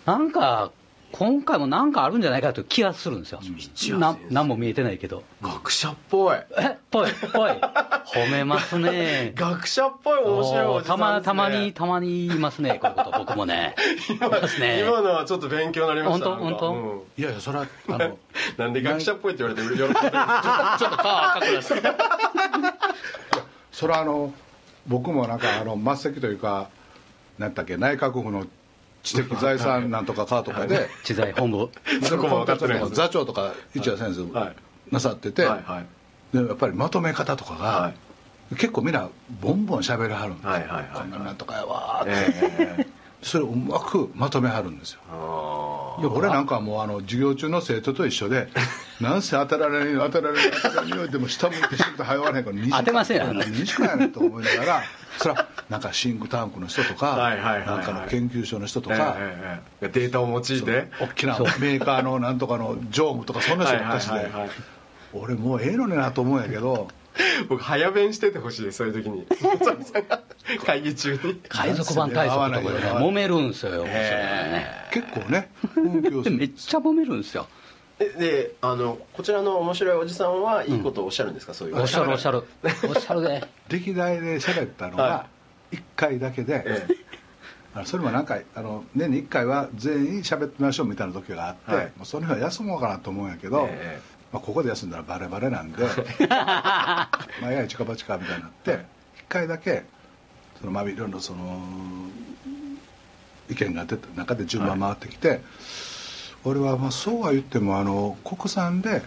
[0.06, 0.70] なんか
[1.12, 3.40] 今回もなんかあるんじゃないかという気がするんですよ。
[4.30, 5.22] 何も見えてないけど。
[5.42, 6.36] 学者っぽい。
[6.36, 6.76] え？
[6.90, 7.50] ぽいぽい。
[8.14, 9.32] 褒めますね。
[9.34, 13.74] 学者っぽい面白いおじさんです、ね、たまたまにたまに言いますねこういうこと僕もね。
[14.08, 14.80] 言いますね。
[14.80, 16.72] 今のはちょっと勉強になりました本当本当？
[16.72, 17.00] うん。
[17.18, 18.18] いやいやそれはあの
[18.56, 22.00] なんで学者っぽいって言われて喜んでる ちょっと顔赤くなって
[23.72, 24.32] それはあの
[24.86, 26.68] 僕もなんかあの末席というか
[27.38, 28.46] 何やったっけ内閣府の
[29.02, 30.88] 知的財産なんとかかとかで。
[31.04, 31.70] 知財本部。
[32.02, 34.56] そこも分かってない座長とか一夜先生はい。
[34.90, 35.86] なさってて、はいはい。
[36.36, 37.92] でやっぱりまとめ方とかが、は
[38.56, 39.08] 結構みんな
[39.40, 42.86] ボンボン喋りはるんですよ、はいはいはいこんなんなんとかやわーって、ええ。
[43.22, 45.00] それをうまくまとめはるんですよ。
[46.14, 48.48] 俺なんかはもうあの授業中の生徒と一緒で
[49.00, 52.78] なんせ当たられん当たられん当たられんよでも下向いて仕事早わへんから2時間。
[52.78, 54.82] 当てませんよ何時間やねんと思いながら
[55.20, 60.88] それはなんかシンクタンクの人とかなんかの研究所の人とえか、えええデータを用いて。
[60.98, 64.30] 大きなメーカーのなんとかの常務とかそんな人ばっかしで
[65.12, 66.88] 俺もうええのになと思うんやけど。
[67.48, 69.26] 僕早弁しててほしいですそういう時に。
[70.64, 71.40] 会議中に。
[71.48, 74.66] 海賊版対策とかでね揉めるんですよ、面白いね。
[74.92, 77.46] 結構ね めっるちゃ揉めるんですよ。
[77.50, 77.59] え
[78.00, 81.80] であのこちらの面白いおじさんはいいことをおっしゃるんですか、そういう。
[81.80, 82.44] おっしゃるおっしゃる。
[82.88, 85.26] おっしゃるで歴代で喋ったのはが
[85.72, 86.64] 1回だけで、
[87.84, 91.84] それも何回あの年に1回は全員喋ってみましょうみたいな時があって、はい。
[91.96, 94.20] もうその日は休もうかなと思うんやけど、ええ。
[94.32, 95.84] まあ、ここで休んだらバレバレなんで
[96.28, 97.10] ま
[97.42, 98.78] あやい近場近みたいになって、1
[99.28, 99.84] 回だけ
[100.58, 101.60] そのまあいろいろその
[103.50, 105.42] 意見が出た中で順番回ってきて、
[106.44, 109.02] 俺はまあそうは言ってもあの国産で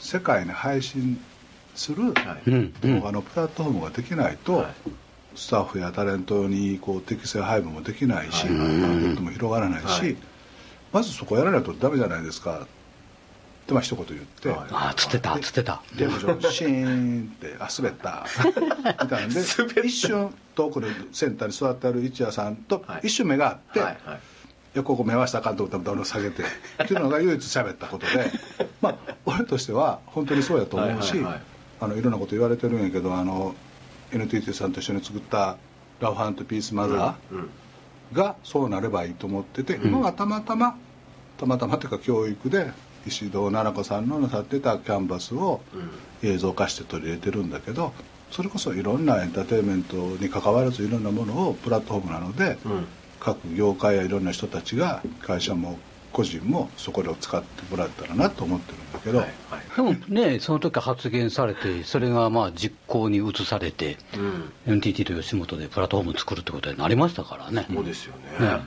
[0.00, 1.20] 世界に配信
[1.74, 4.74] する動画のプラットフォームができないと、はい。
[5.34, 10.16] スタッフやタレントにこう適正配分もできないし、マーケットも広がらないし、はい。
[10.92, 12.60] まずそこやらないとダメじゃないですか。
[12.62, 12.66] っ
[13.66, 14.58] てまあ一言言って、はい。
[14.70, 15.82] あつってたつってた。
[15.98, 18.24] でもシーンってあ滑った
[19.02, 19.40] みたいなんで
[19.84, 24.20] 一瞬遠くのセンターに座ってある一夜さんとはい一瞬目があって、はいはい
[24.76, 26.42] いやここ目合わせたらあかんと思ったらどんどん下げて
[26.84, 28.30] っていうのが唯一喋ったことで
[28.82, 31.42] まあ俺としては本当にそうやと思うし、はいはいはい。
[31.80, 33.54] あのいろんなこと言われてるんやけどあの
[34.12, 35.56] NTT さんと一緒に作った
[36.00, 37.48] 「ラファントピースマザー」
[38.14, 39.86] がそうなればいいと思ってて、ん。
[39.86, 40.76] 今はたまたま
[41.38, 42.70] たまたまというか教育で
[43.06, 45.90] 石堂奈々子さんのなさってたキャンバスをうん。
[46.28, 47.94] 映像化して取り入れてるんだけど
[48.30, 52.86] それこそいろんなエンターテインメントに関わらずいろんなものをプラットフォームなので、うん
[53.20, 55.78] 各業界やいろんな人たちが会社も
[56.12, 59.76] 個人もそこで使ってもらえたらなと思ってるんだけど、はいはい。
[59.76, 63.98] でもねその時発言されてそれがまあ実行に移されて
[64.66, 67.66] うん、NTT と吉本でプラットフォーム作るってことになりましたからね。
[67.70, 68.46] そうですよね。
[68.46, 68.60] ね。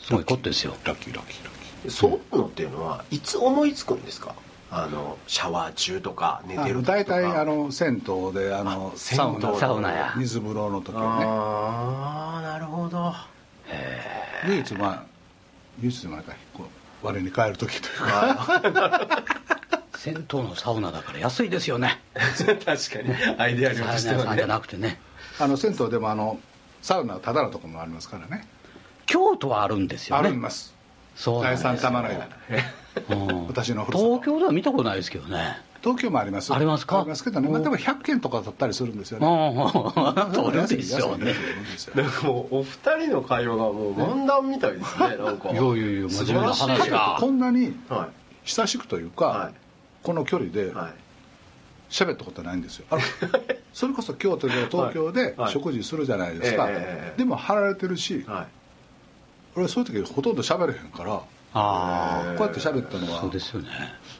[0.00, 0.76] すごいことですよ。
[0.84, 1.90] ラッキーラッキーラッキー。
[1.90, 4.34] そういうのっていうのはいつ思いつくんですか？
[4.70, 6.92] あのシャワー中とか寝てる時とか。
[6.92, 10.14] 大体あの銭湯であのあサウナ銭湯サウナや。
[10.16, 13.12] 水風呂の時はああなるほど
[13.68, 14.02] ね
[14.46, 15.04] 唯一まあ
[15.80, 16.22] 唯一まあ
[16.54, 16.64] こ
[17.02, 19.24] う我に帰る時というか。
[20.02, 22.00] 銭湯のサウナだから安いですよね。
[22.14, 22.66] 確か
[23.02, 23.38] に。
[23.38, 24.22] アイデア量としてはね。
[24.24, 25.00] さんじゃなくてね。
[25.38, 26.40] あの銭湯でもあの
[26.80, 28.44] サウナはただのところもありますからね。
[29.06, 30.74] 京都はあるんですよあねります。
[31.14, 31.70] そうなん第ですよ。
[31.74, 32.28] 三玉の間。
[33.10, 33.46] うん。
[33.46, 34.08] 私のふるさと。
[34.16, 36.54] 東京では見たことないですけどね東京もあります。
[36.54, 37.00] ありますか？
[37.00, 39.26] ありますけどね、まあ、でも100件とかだったりするんですよね。
[39.26, 41.34] うん取るでしょうね
[41.94, 48.08] なんかもうお二人の会話がもう漫談みたいですねなんかいやいやいや真面目な話がこんなには
[48.44, 49.54] 親しくというか、はい
[50.02, 50.94] この距離でいはい
[51.90, 52.86] 喋ったことないんですよ
[53.72, 58.46] それこそ京都で東京ではい食事するじゃないですか、ええでも貼られてるし、はい
[59.54, 61.20] 俺そういう時ほとんど喋れへんから
[61.54, 62.38] あえー。
[62.38, 63.68] こうやって喋ったのあそうではすよね。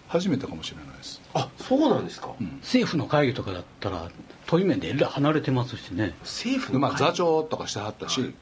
[0.08, 1.20] 初めてかもしれないです。
[1.34, 4.10] あそうなんですか、政府の会議とかだったら
[4.46, 6.14] 対面でえらい離れてますしね。
[6.20, 8.34] 政府でまあ、座長とかしてはったし、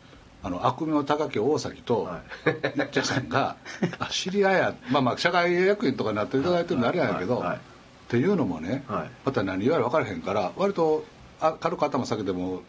[0.42, 2.22] あの悪名高き大崎とは
[2.76, 3.56] ゆっちゃさんが
[3.98, 7.48] あ知り合いやまあまあ社会役員とかになっていただいてるのあれやけど、はい。
[7.48, 7.60] はい
[8.10, 9.10] っていうのもね、はい。
[9.24, 11.04] また何言われる分からへんから割と
[11.40, 12.62] あ軽く頭下げても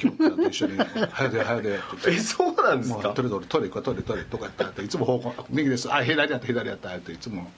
[0.00, 0.78] キムちゃんと一緒に
[1.12, 2.10] 「早で早で」って言って。
[2.12, 3.10] えそうなんですか？
[3.10, 7.50] トイレトイレトイレ行こうトイレトイレとかやっていつも方向右ですあ左やった左やったっていつも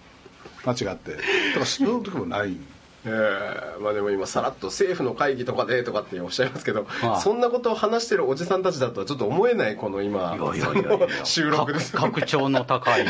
[0.65, 1.19] 間違ってだ
[1.55, 2.57] からそういう時もない
[3.05, 7.21] ええまあでも今さらっと政府の会議とかでとかっておっしゃいますけど、ああ。
[7.21, 13.05] そんなことを話してるおじさんたちだとはちょっと思えないこの今いやいやいやいや 収録ですか格調の高い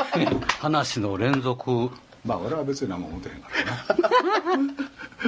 [0.60, 1.90] 話の連続。
[2.24, 3.48] まあ俺は別に何も思ってへんか
[4.48, 4.64] らな。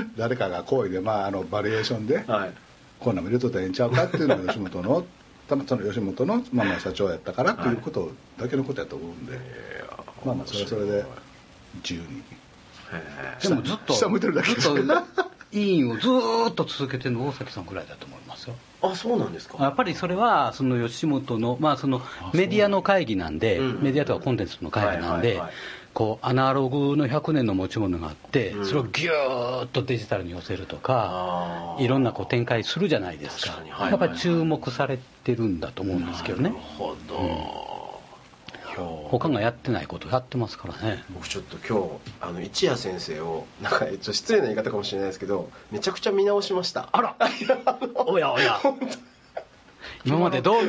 [0.16, 2.52] 誰かが好意でまああのバリエーションではい
[3.00, 5.04] こんなんも入れとったらええんちゃうかっていうのが吉本の
[5.48, 9.38] たまその吉本のまあまあ社長やったからっていうことだけのことやと思うんで、
[10.24, 11.04] まあまあそれはそれで
[11.76, 12.22] 自由に。
[12.90, 14.82] えでもずっと下向いてるだけずっと
[15.52, 18.54] 委員をずーっと続けてるの大崎さんぐらいだと思いますよ。
[18.82, 19.62] えあそうなんですか。
[19.62, 22.02] やっぱりそれはその吉本の,、まあ、その
[22.34, 23.82] メディアの会議なんで、うん。
[23.82, 25.52] メディアとかコンテンツの会議なんで、はいはいはい
[25.98, 28.66] こうアナログの100年の持ち物があって、うん。
[28.66, 33.60] それをギューッとデジタルに寄せるとかいろんなこう展開するじゃないですか。
[33.80, 36.50] やっぱり注目されてるんだと思うんですけどね。
[36.50, 36.94] なるほ
[38.76, 41.02] ど、他がやってないことやってますからね。
[41.10, 46.90] 僕ちょっと今日あの一夜先生をなんかちょっと失礼な言い方かもしれないですけどめちゃくちゃ見直しました。
[46.92, 47.16] あら。
[48.06, 48.60] おやおや
[50.04, 50.62] 今までどう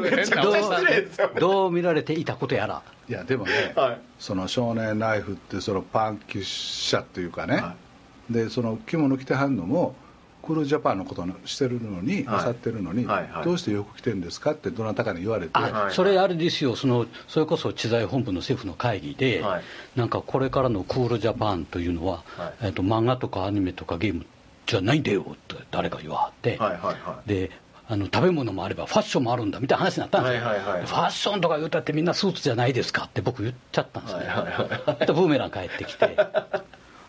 [1.40, 2.82] どう見られていたことやら。
[3.08, 4.02] いやでもね、はい。
[4.20, 7.76] その少年ナイフってそのパンキッシャっていうかね、は
[8.30, 9.96] でその着物着てはんのも
[10.44, 12.24] クールジャパンのことしてるのに、はい。
[12.26, 13.44] なさってるのに、はいはい。
[13.44, 15.54] どうして洋服着てるんですかってどなたかに言われて、
[15.92, 19.64] それあれですよそのそれこそ知財本部の政府の会議で、はい。
[19.96, 22.68] なんかこれからのクールジャパンというのは、はい。
[22.68, 24.26] えっと漫画とかアニメとかゲーム
[24.66, 27.30] じゃないんだよって誰か言わはって、はいはいはい。
[27.30, 27.52] で
[27.92, 35.06] あの食べ物もあればファッションもあるんだみたいな話になったんですよ、はいはいはいファッションとか言うたってみんなスーツじゃないですかって僕言っちゃったんですよ、ねはいはいはい。
[35.08, 36.16] でブーメラン帰ってきて。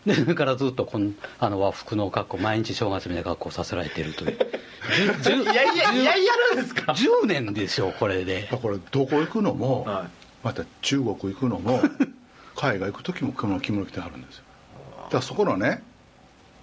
[0.05, 4.31] でそれからずっとこのあの和服の格好毎日正月みたいな格好させられてるという。
[4.31, 8.49] いやいやいやいやなんですか？10年でしょこれで。
[8.59, 10.07] これどこ行くのも、はい。
[10.43, 11.83] また中国行くのも
[12.57, 14.43] 海外行く時も着物着物着てはるんですよ。
[15.03, 15.83] だからそこのね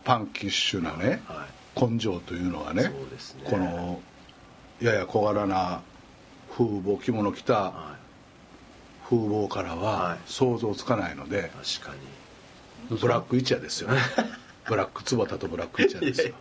[0.03, 1.47] パンキッシュなねは
[1.81, 2.93] 根性というのがねね。
[3.45, 4.01] この
[4.81, 5.81] やや小柄な
[6.53, 7.97] 風貌着物着たは
[9.05, 10.19] 風貌からははい。
[10.27, 11.43] 想像つかないので、い
[11.79, 11.95] 確か
[12.91, 13.91] ブラック一夜ですよ
[14.69, 16.35] ブラック坪田とブラック一夜ですよ。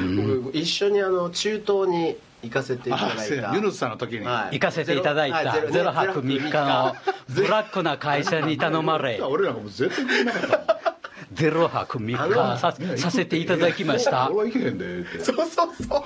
[0.00, 3.54] に僕一緒にあの中東に行かせていたあだいた。
[3.54, 4.54] ユヌスさんの時に、はい。
[4.58, 5.52] 行かせていただいた。
[5.52, 6.96] ゼロゼロ泊3日の
[7.28, 9.20] ブラックな会社に頼まれ。
[9.22, 10.95] 俺らがもう絶対来れなかった
[11.32, 14.30] ゼロ泊3あ日のささせていただきました。
[14.30, 16.02] 俺は行けへんでってそうそうそう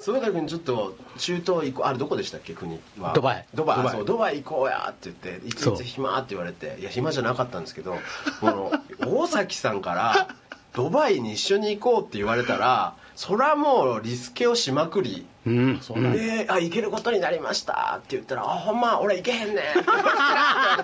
[0.00, 7.96] そうだ君ちょっと中東行こうあれどこでしたっけ国はドバイドバイそうドバイ行こうやって言っていつそいうつ暇って言われていや暇じゃなかったんですけど
[8.40, 8.72] この
[9.06, 10.28] 大崎さんから
[10.74, 15.24] ドバイに一緒に行こうって言われたらそれはもうリスケをしまくり。
[15.46, 15.78] うん。
[15.82, 17.96] そんで、あ、行けることになりました。
[17.98, 19.56] って言ったら、あ、ほんま、俺行けへんねん。
[19.56, 20.78] って言わ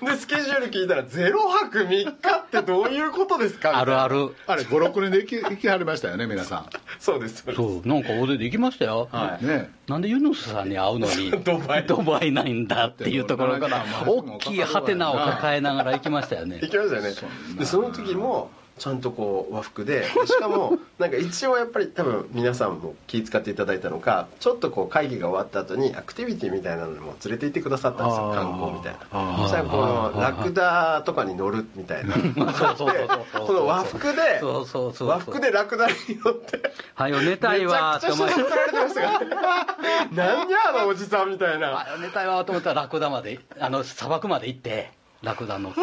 [0.00, 3.78] れてで、スケジュール聞いたら、0泊3日ってどういうことですか？
[3.78, 4.08] あるあ。
[4.08, 4.34] る。
[4.48, 6.64] あれ56人で行き行きはりましたよね皆さ
[6.98, 7.44] そうです。
[7.44, 7.56] そうです。
[7.56, 7.88] そう。
[7.88, 9.44] なんか大勢で行きましたよ、はい。
[9.44, 9.70] んね。
[9.86, 11.86] なんでユヌスさんに会うのに ドバイ。
[11.86, 16.58] ドバイないんだっていうところから大きいハテナを抱えながら行きましたよね。
[16.60, 17.12] 行きましたよね。
[17.58, 29.36] でその時もちゃんとこう和服ででしかもなんか一応やっぱり多分皆さんも気遣っていただいたのかちょっとこう会議が終わった後にアクティビティみたいなのにも連れて行ってくださったんですよ観光みたいな。
[29.36, 32.14] そしたらこのラクダとかに乗るみたいな。
[32.14, 32.96] そうそうそう
[33.32, 39.36] そうこの和服で和服でラクダに乗ってはよ寝たいわーって思いめちゃくちゃ写真撮られて
[40.16, 41.70] 何やあのおじさんみたいな。
[41.70, 44.90] はよ寝たいわーと思ったらラクダまであの砂漠まで行って
[45.22, 45.80] ラクダ乗って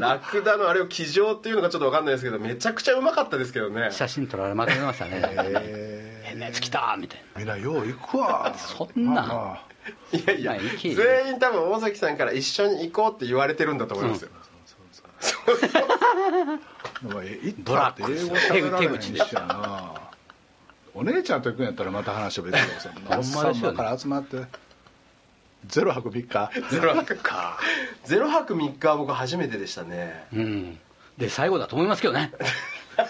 [0.00, 3.90] ラクダのあれを騎乗っていうのがちょっと分かんないですけどめちゃくちゃうまかったですけどね。
[3.92, 5.22] 写真撮られまくりましたね。
[5.22, 8.54] え変なやつ来たーみたいみんなよう行くわ。
[8.56, 9.12] そんな。
[9.12, 9.66] まあ
[10.12, 14.30] いやいや全員多分大崎さんから一緒に行こうって言われてるんだと思いますよ、
[17.02, 20.00] まあえ行っブラって英語喋られへんしやな。
[20.94, 23.24] お姉ちゃんと行くんやったらまた話は別にそ んなおっ
[23.54, 24.44] さから集まって
[25.66, 26.50] ゼロ泊3日。
[26.70, 27.58] ゼロ泊か
[28.04, 30.26] ゼロ泊3日は僕初めてでしたね。
[30.32, 30.78] なうん。
[31.18, 32.32] で最後だと思いますけどね。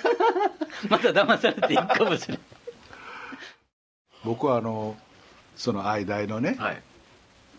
[0.88, 2.42] まだ騙されていくかもしれない。
[4.24, 4.96] 僕はあの
[5.56, 6.82] その愛大のね、はい。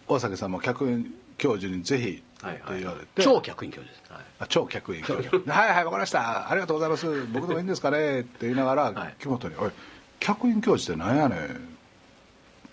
[0.08, 2.80] 大崎さんも客員教授にぜひはいはい。
[2.80, 4.14] 言われて、超客員教授です。
[4.14, 4.24] はい。
[4.40, 5.38] あ超客員教授。
[5.52, 6.50] はいはい分かりました。
[6.50, 7.26] ありがとうございます。
[7.28, 8.22] 僕でもいいんですかね。
[8.22, 9.16] って言いながら、はい。
[9.20, 9.72] 木本に「おい
[10.20, 11.77] 客員教授ってなんやねん」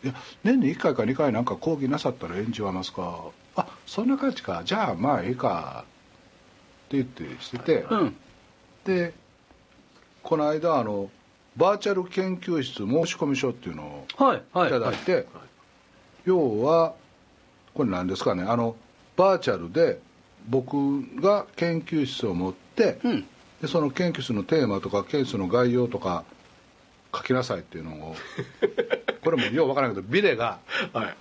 [0.04, 3.24] いや年に1回か2回なんか講義なさったら演じはますか。
[3.56, 4.62] あそんな感じか。
[4.64, 5.86] じゃあまあいいか。
[6.86, 8.16] って言ってしてて、うん。
[8.84, 9.14] で
[10.22, 11.10] この間あの
[11.56, 14.68] バーチャル研究室申込書っていうのをはいはい。
[14.68, 15.26] いただいて、
[16.26, 16.94] 要は
[17.72, 18.42] これ何ですかね。
[18.42, 18.76] あの
[19.16, 20.00] バーチャルで
[20.48, 23.26] 僕が研究室を持って、うん。
[23.62, 26.24] でその研究室のテーマとか研究室の概要とか
[27.16, 28.16] 書きなさいっていうのを。
[29.22, 30.58] これもようわからないけどビレが
[30.92, 31.14] はい。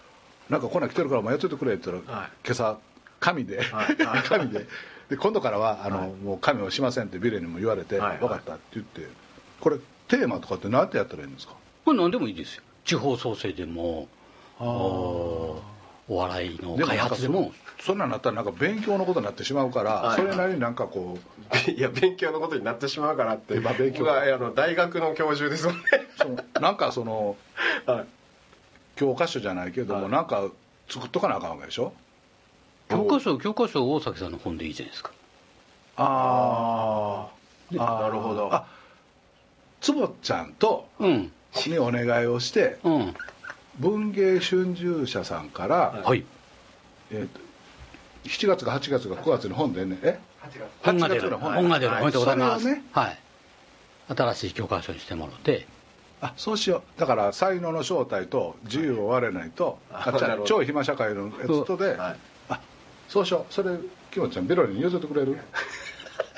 [0.49, 2.29] なんかこんなん来てるからお前やっといてくれって言ったら、はい。
[2.45, 2.77] 今朝
[3.19, 4.05] 紙で、はい。
[4.05, 4.23] はい。
[4.27, 4.65] 紙で。
[5.09, 6.09] で今度からはあの、はい。
[6.11, 8.09] もう紙をしませんってビレにも言われて、はい。
[8.11, 8.17] はい。
[8.19, 9.07] 分かったって言って
[9.59, 9.77] これ
[10.07, 11.53] テーマとかって何てやったらいいんですか？
[11.85, 12.63] これ何でもいいですよ。
[12.85, 14.07] 地方創生でも
[14.59, 15.61] お
[16.09, 17.53] お笑いの開発でも
[17.83, 20.15] そそんなんなったらなんか勉強のことになってしまうから、はい。
[20.17, 21.17] それなりになんかこ
[21.67, 23.99] う いや勉強のことになってしまうからって今勉強。
[24.05, 25.65] 僕はあの大学の教授です。
[25.67, 25.81] もんね
[26.17, 27.35] そのなんかその
[27.85, 28.05] はい。
[28.95, 30.11] 教科書じゃないけども、はい。
[30.11, 30.49] なんか
[30.89, 31.93] 作っとかなあかんわけでしょ？
[32.89, 35.11] 教科書教科書大崎さんの本でいいじゃないですか。
[35.97, 37.81] あー。
[37.81, 38.01] あー。
[38.01, 38.53] なるほど。
[38.53, 38.65] あ
[39.81, 41.31] 坪ちゃんとうん。
[41.67, 43.13] にお願いをしてうん。
[43.77, 46.23] 文芸春秋社さんから、はい。
[47.11, 47.39] えーと
[48.25, 49.97] 7月か8月か9月に本でね。
[50.03, 50.19] え？
[50.81, 51.29] 本が出る。
[51.29, 51.53] の本。
[51.53, 51.93] 本が出る。
[51.93, 52.65] おめでとうございます。
[52.65, 52.83] ね。
[52.91, 53.19] はい。
[54.15, 55.65] 新しい教科書にしてもらって。
[56.21, 56.99] あそうしよう。
[56.99, 60.45] だから才能の正体と自由を割れないと、ああっちゃなるほど。
[60.45, 62.15] 超暇社会のやつとで、はい。
[62.49, 62.59] あ
[63.09, 63.53] そうしよう。
[63.53, 63.77] それ
[64.11, 65.37] きもちゃんベロリに譲ってくれる？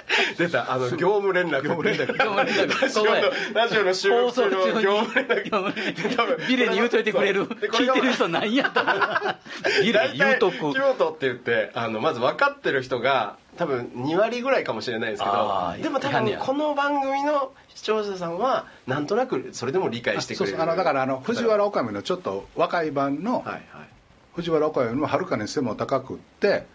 [0.38, 1.64] 出たあの業務連絡。
[1.64, 2.08] 業務連絡。
[2.08, 2.82] 業務連絡。
[2.82, 3.12] ラジオの
[3.53, 6.47] ラジオの収録中の業務連絡。
[6.47, 7.45] ビレに言うといてくれる。
[7.45, 8.70] 聞いてる人ないんや。
[8.70, 8.82] と
[9.82, 20.51] ビレ言うとく大体京都って言ってあのまず分かってる人が多分2割ぐらいかもしれないですけどでも多分この番組の視聴者さんはなんとなくそれでも理解してくれる。
[20.51, 20.68] そうそう。
[20.68, 23.64] あのだからあの藤原女将のちょっと若い版の、はいはい。
[24.36, 26.66] 藤原女将のはるかに背も高くって、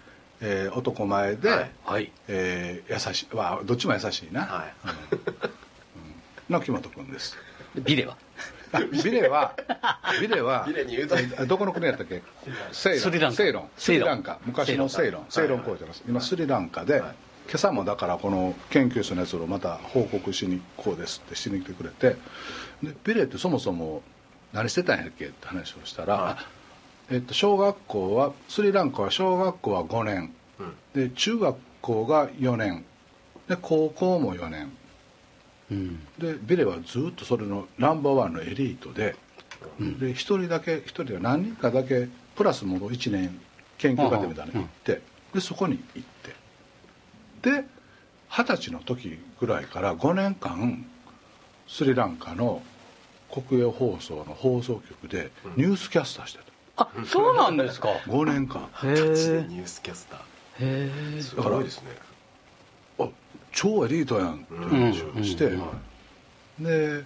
[0.42, 2.12] えー男前で、はいはい。
[2.28, 4.64] えー優しい、まあ、どっちも優しいな、は
[6.48, 6.52] い。
[6.52, 7.36] の木本君です。
[7.74, 8.16] ビレは？
[8.72, 9.54] あビレは
[10.20, 11.16] ビレは ビレに言うと。
[11.18, 12.22] えどこの国やったっけ？
[12.72, 13.00] セイロン。
[13.02, 13.36] スリランカ。
[13.36, 13.68] セイロン。
[13.76, 14.38] スリランカ。
[14.46, 15.26] 昔のセイロン。
[15.28, 15.58] セイロン。
[15.58, 15.66] はい。
[15.66, 16.02] 工場です。
[16.08, 17.14] 今スリランカで、はい。
[17.46, 22.16] 今朝もだからこの研究所のやつをまた報告しにこうですってしに来てくれて
[22.80, 24.02] でビレってそもそも
[24.52, 26.32] 何してたんやっけって話をしたら、はい。
[26.34, 26.46] あ
[27.10, 30.32] えっと、小学校はスリランカは小学校は5年。
[30.60, 30.74] うん。
[30.94, 32.84] で中学校が4年。
[33.48, 34.70] で高校も4年。
[35.72, 36.06] うん。
[36.18, 39.16] でビレはずっとそれのナンバーワンのエリートで、
[39.98, 43.40] で一人だけ一人は何人かだけプラスもう1年
[43.78, 45.02] 研究家みたいなの行って、
[45.34, 46.08] でそこに行っ
[47.42, 47.50] て。
[47.50, 47.64] で
[48.28, 50.86] 二十歳の時ぐらいから5年間
[51.66, 52.62] スリランカの
[53.32, 56.49] 国営放送の放送局でニュースキャスターして
[56.80, 57.88] あそうなんですか。
[57.88, 58.68] た5年間。
[58.82, 60.20] へガチでえニュースキャスター。
[60.20, 61.88] へえすごいですね。
[62.98, 63.08] あ
[63.52, 65.62] 超エリートやんっていう話をして、うん
[66.60, 67.04] で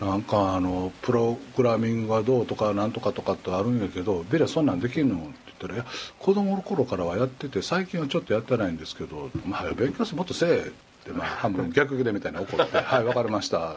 [0.00, 5.86] なんかあのプログラミングがどうとかなんとかとかってあるんやけど「ベレそんなんできんの?」って言ったら「いや
[6.20, 10.70] 子供の頃からはやってて最近はちょっとやってないんですけど、まあ、勉強してもっとせえ」っ
[11.04, 13.74] て、まあ、半分逆切れみたいな怒って「はい分かりました」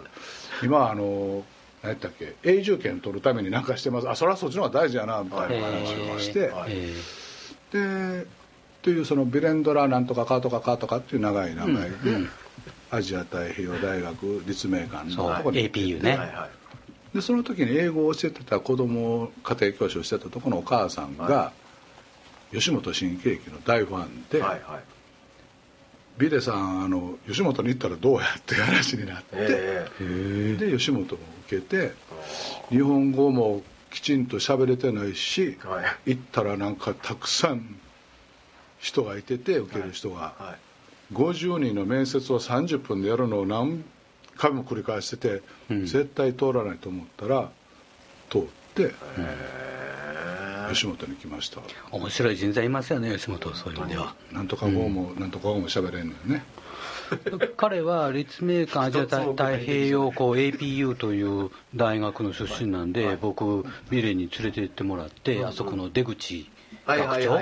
[0.64, 1.44] 今はあの
[1.84, 2.36] 何やったっけ？
[2.44, 4.10] 永住権取るために何かしてます。
[4.10, 6.52] あそれはそっちの方が大事やなみたいな話をして。
[7.72, 8.26] で
[8.82, 11.96] というそのビレンドラなんとかかとかかとかっていう長い名前で、
[12.90, 15.36] アジア太平洋大学立命館のそう。
[15.38, 16.10] とこに APU ね。
[16.10, 16.50] はいは
[17.14, 17.16] い。
[17.16, 21.54] でその時に英語を教えてた子供家庭教師をしてたところのお母さんが、は
[22.52, 24.84] 吉本新喜劇の大ファンで、はいはい。
[26.18, 31.18] ビレさんあの吉本に行ったらどうやっていう話になって、えで吉本
[31.52, 31.94] けて
[32.70, 36.16] 日本語もきちんと喋れてないし、えはい。
[36.16, 37.78] 行ったらなんかたくさん
[38.80, 40.56] 人がいてて受ける人が、は
[41.12, 41.14] い。
[41.14, 43.84] 50人の面接を30分でやるのを何
[44.38, 45.86] 回も繰り返してて、うん。
[45.86, 47.52] 絶対通らないと思ったら
[48.30, 48.42] 通っ
[48.74, 48.92] てへ
[50.74, 51.62] 吉本に来ました。
[51.92, 54.16] 面白い人材いますよね吉本そういう意味では。
[54.32, 56.44] なんとか語も、なんとか語も喋れんのよね
[57.58, 66.50] 彼は立命館アジア太平洋校 APU という大学の出身なんで、僕ビレに連れて行ってもらって、あそこの出口
[66.86, 67.40] 学長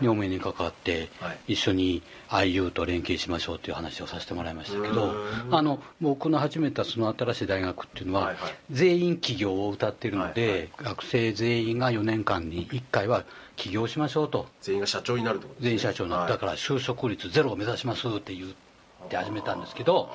[0.00, 1.54] にお目にかかって、はい。
[1.54, 5.12] 一緒に IU と連携しましょうという話をさせてもらいましたけど
[5.48, 5.54] うん。
[5.54, 8.34] あの僕の始めたその新しい大学っていうのは、
[8.70, 13.24] 全員起業を謳っているので、学生全員が4年間に1回は
[13.56, 14.46] 起業しましょうと。
[14.60, 15.64] 全員が社長になるってことですね。
[15.64, 16.40] 全員社長になって、はい。
[16.40, 18.71] だから就職率ゼロを目指しますって言って
[19.10, 20.08] 始めたんですけど、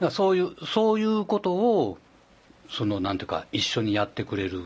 [0.00, 1.98] だそういうそういうことを
[2.70, 4.62] そのなんていうか一緒にやってくれる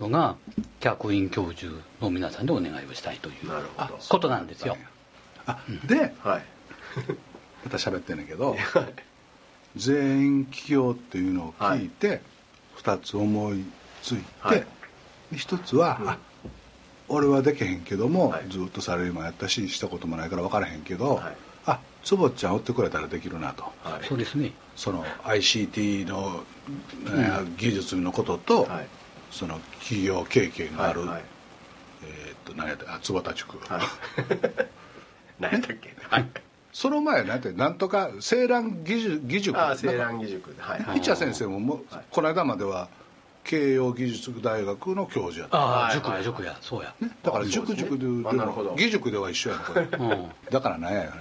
[0.00, 0.36] のが
[0.80, 3.34] 客員教授の皆さんでお願いをしたいという
[4.08, 4.76] ことなんですよ。
[5.46, 6.42] あではい。
[7.64, 8.56] また喋ってんねんけど
[9.76, 12.20] 全員起業っていうのを聞いて、
[12.76, 13.64] 二2つ思い
[14.02, 14.66] ついて、はい。
[15.30, 16.08] で一つは、うん。
[16.08, 16.18] あ
[17.08, 18.48] 俺はできへんけども、はい。
[18.48, 21.24] ずっとサラリーマンやったししたこともないから分からへんけど、はい。
[21.24, 21.36] あ
[22.04, 23.62] 坪ちゃん追ってくれたらできるなと。
[23.84, 24.06] はい。
[24.06, 24.52] そうですね。
[24.76, 26.44] その ICT の、
[27.06, 28.86] えー技術のことと、はい。
[29.30, 31.22] その企業経験がある、はいはい。
[32.04, 33.80] えーっと何やったあ坪田塾、はい。
[35.40, 35.94] 何やったっけ？
[36.08, 36.26] はい。
[36.72, 40.94] その前なんてなんとか青蘭義塾義塾ああ青蘭義塾ではいはい。
[40.96, 42.04] ピッチャー先生ももう、はい。
[42.10, 42.88] この間までは
[43.44, 45.94] 慶応義塾大学の教授やった、ああ、はい。
[45.94, 46.94] 塾や塾や、そうや。
[47.00, 47.90] ね、だから塾ですね。
[47.90, 48.70] 塾でであなるほど。
[48.70, 49.82] も義塾では一緒やのこれ。
[49.82, 50.28] うん。
[50.50, 51.12] だからなんやよ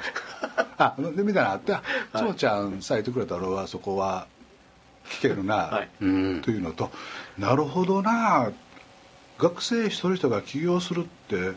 [0.77, 1.75] あでみたいなのあって
[2.15, 4.27] 「つもちゃんさえてくれたら俺はそこは
[5.05, 5.89] 聞けるな」はい。
[6.01, 6.41] うん。
[6.41, 6.91] というのと
[7.37, 8.51] なるほどな。
[9.37, 11.53] 学生一人一人が起業するって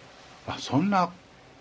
[0.46, 1.10] あそんな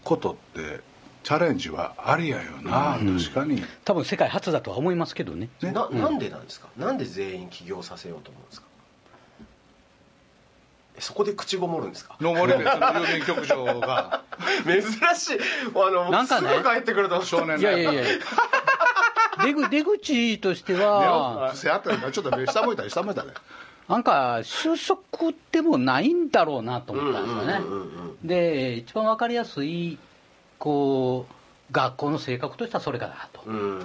[0.03, 0.80] ことって
[1.24, 3.17] チャレンジはありやよな、うん。
[3.17, 3.63] 確かに。
[3.86, 5.49] 多分世界初だとは思いますけどね。
[5.61, 5.71] ね。
[5.71, 6.67] ななんでなんですか？
[6.78, 8.67] なんで全員起業させようと思うんですか？
[8.67, 8.72] え
[11.00, 12.16] そこで口ごもるんですか？
[12.22, 14.24] の森でその郵便局長が。
[14.66, 15.39] 珍しい。
[15.76, 17.24] あのなんかねすぐ帰ってくると。
[17.26, 18.04] 少年いやいやいや。
[19.44, 23.34] 出口出口としては、せやったらちょっと下向いたり下向いたね。
[23.89, 27.54] なんか就職でもないんだろうなと思ったんですよね。
[27.60, 27.86] うんうんうんう
[28.24, 28.28] ん。
[28.28, 29.98] で、一番わかりやすい、
[30.60, 31.34] こう、
[31.74, 33.41] 学校の性格としてはそれかなと。
[33.46, 33.56] うん。
[33.56, 33.84] うん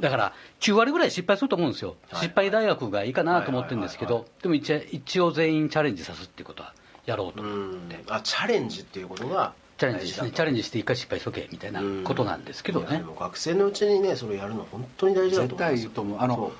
[0.00, 2.22] だから、9割ぐらい失敗すると思うんですよ、はい。
[2.22, 6.72] 失敗大学がいいかなと思ってるんですけど、でも一応一応全員チャレンジさすっていうことは
[7.06, 7.42] やろうと。
[7.42, 8.04] う思って、ん。
[8.08, 13.02] あチャレンジっていうことがチャレンジですね、チャレンジジして一回失敗しとけみたいなことなんですけどね。
[13.18, 16.18] 学生のうちにねそれやるの本当に大事だと絶思います対いいと思う。
[16.20, 16.52] あの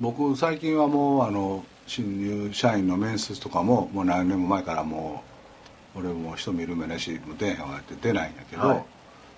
[0.00, 5.22] 僕最近はもうあの新入社員の面接とかももう何年も前からも
[5.96, 8.84] う俺も人見る目なしもう出へんわって出ないんやけど、はい。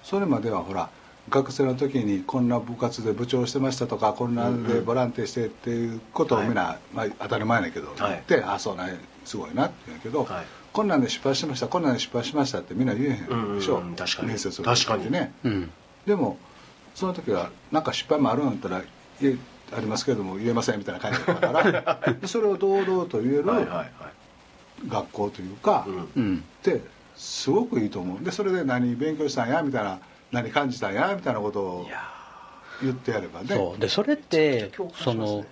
[0.03, 0.91] それまではほら
[1.29, 8.95] 学生の時にこんな部活で部長してましたとかこんなんでボランティアしてっていうことをみんな、まあ、当たり前やけど言って、あそうなんや
[9.25, 10.45] すごいなって言うけど、はい。
[10.73, 14.29] こんなんで失敗しましたこんなんで失敗しましたってみんな言えへんでしょ、うんうん確かに。
[14.29, 15.05] 面接する確かに。
[15.05, 15.71] 時ねうん。
[16.05, 16.39] でも
[16.95, 18.85] その時はなんか失敗もあるんだったら「い
[19.23, 19.37] え
[19.75, 21.63] ありますけれども言えません」みたいな感じだったか
[22.03, 23.89] ら でそれを堂々と言えるはいはいはい。
[24.89, 26.09] 学校というか、うん。
[26.15, 26.45] うん。
[26.61, 26.83] って
[27.17, 28.25] すごくいいと思う。
[28.25, 30.01] でそれで何勉強したんやみたいな
[30.35, 31.87] 何感じたんやみたいなことを
[32.83, 33.49] 言ってやればね。
[33.49, 33.81] そう。
[33.81, 35.45] でそれってその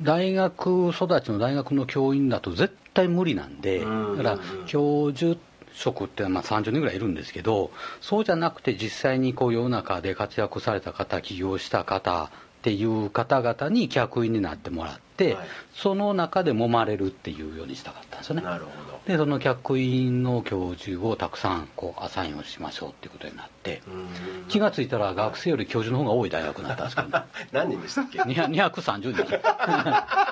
[0.00, 5.38] 大学育ちの大学の教員だと絶対無理なんで、うんだから教授
[5.72, 7.70] 職ってまあ30人ぐらいいるんですけど
[8.00, 15.48] そうじゃなくて実際にこう世の中で活躍された方起業した方っていう方々に客員になってもらって、はい。
[15.74, 18.42] その中で揉まれるっていうようにしたかったんですよね。
[18.42, 24.44] なるほどでその客員の教授をたくさんこうアサインをしましょうっていうことになってうん。
[24.48, 29.24] 気がついたら学生より教授の方が多い大学になったんですけど、ね、何人でしたっけ200 230人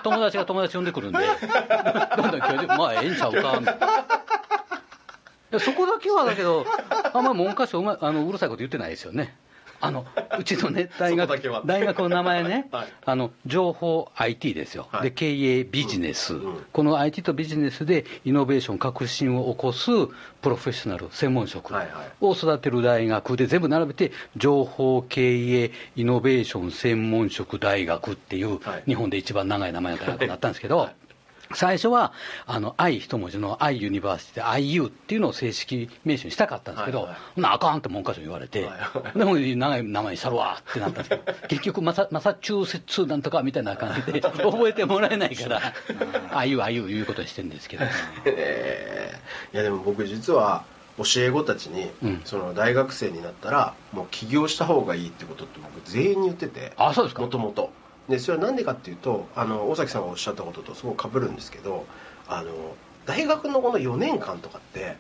[0.04, 1.18] 友達が友達呼んでくるんで。
[2.16, 3.62] どんどん教授まあええんちゃうか。
[5.58, 6.66] そこだけはだけど
[7.14, 9.36] あんまり文科省う,、ま、あのうるさいこと言ってないですよね
[9.80, 10.06] あの
[10.38, 11.26] うちのね大学
[11.64, 12.86] 大学の名前ね、 はい。
[13.04, 15.02] あの情報 IT ですよ、はい。
[15.04, 16.34] で経営ビジネス、
[16.72, 19.90] この IT とビジネスでイノベーション革新を起こす
[20.42, 21.74] プロフェッショナル専門職。
[22.20, 28.82] を育てる大学で全部並べて情報経営イノベーション専門職大学っていうはい。
[28.86, 30.88] 日本で一番長い名前の大学になったんですけど、
[31.54, 32.12] 最初は
[32.46, 37.16] あの I 一文字の I University IU っていうのを正式名称にしたかったんですけど、はいはい。
[37.36, 39.18] ほなあかんって文科省に言われて、はいはい。
[39.18, 45.60] でも長い名前にしたるわってなったんですけど 結局マサマサチューセッツなんとかみたいな感じで覚えてもらえないから
[46.30, 47.84] IU IU いうことにしてるんですけど、
[48.24, 49.54] えー。
[49.54, 50.64] いやでも僕実は
[50.98, 52.22] 教え子たちに、うん。
[52.24, 56.72] その大学生になったらもう起業した方がいいってことって僕全員に言ってて。
[56.76, 57.22] あそうですか。
[57.22, 57.70] もともと
[58.08, 61.86] でそれは何でかっていうとあの大崎さんがおっしゃったこととすごく被るんですけど
[62.28, 62.52] あの
[63.04, 64.96] 大学のこの4年間とかって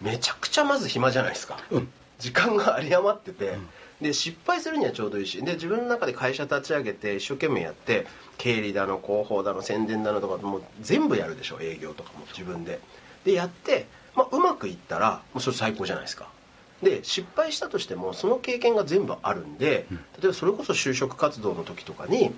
[0.00, 1.88] めちゃくちゃまず暇じゃないですか、うん。
[2.18, 3.58] 時間が有り余ってて、
[4.00, 8.06] で失敗するにはちょうどいいしで自分の中で会社立ち上げて一生懸命やって
[8.36, 12.80] 経理だの広報だの宣伝だのとかもう全部やるでしょ営業とかも自分で。
[13.24, 16.28] でやって、まあ、うまくいったらもうそれ最高じゃないですか
[16.82, 19.86] で失敗したとしてもその経験が全部あるんで
[20.20, 22.32] 例えばそれこそ就職活動の時とかに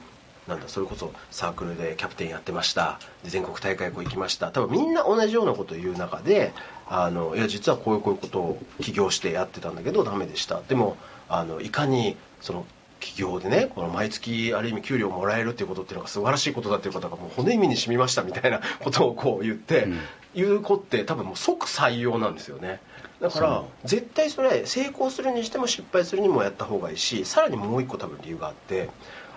[0.49, 2.99] なんだそれこそサークルでキャプテンやってました。
[3.23, 4.51] で全国大会こう行きました。
[4.51, 6.53] 多分みんな同じようなことを言う中で
[6.89, 10.63] あのいや実はこういうこういうことを起業してやってたんだけどダメでした。
[10.63, 10.97] でも
[11.29, 12.67] あのいかにその
[12.99, 19.99] 起業でねこの毎月ある意味給料もらえるっていうことっていうのが素晴らしいことだっていう方がもう骨身に染みましたみたいなことをこう言って、うん。
[20.35, 22.81] 言う子って多分もう即採用なんですよね
[23.21, 28.89] だから絶対それ成功するにしても失敗するにもやった方がいいしさらにもう一個多分理由があって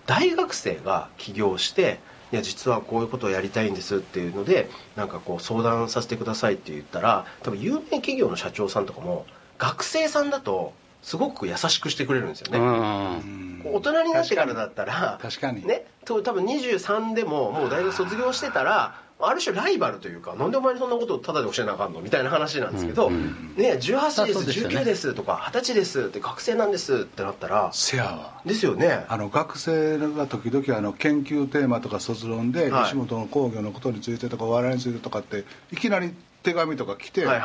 [0.06, 2.00] 大学生が起業して
[2.32, 9.26] いや実はこういうことをやりたいんですっていうのでなんかこう相談させてくださいって言ったら多分有名企業の社長さんとかも
[9.60, 10.74] 学生さんだと
[11.04, 15.66] すごく優しくしてくれるんですよね、うん大人になってからだったら確かに。
[15.66, 24.76] ねと多分23でももう大学卒業してたらある種ライバルというかなんでお前にそんなことをタダで教えなあかんのみたいな話なんですけど、うんうんね18歳ですですよね。
[24.76, 28.42] 19ですとか20歳ですって学生なんですってなったらせやわ。
[28.46, 29.06] ですよね。
[29.08, 32.84] あの学生が時々あの研究テーマとか卒論ではい。
[32.84, 36.14] 吉本の工業のことについてとかお笑いについてとかっていきなり
[36.44, 37.38] 手紙とか来て、な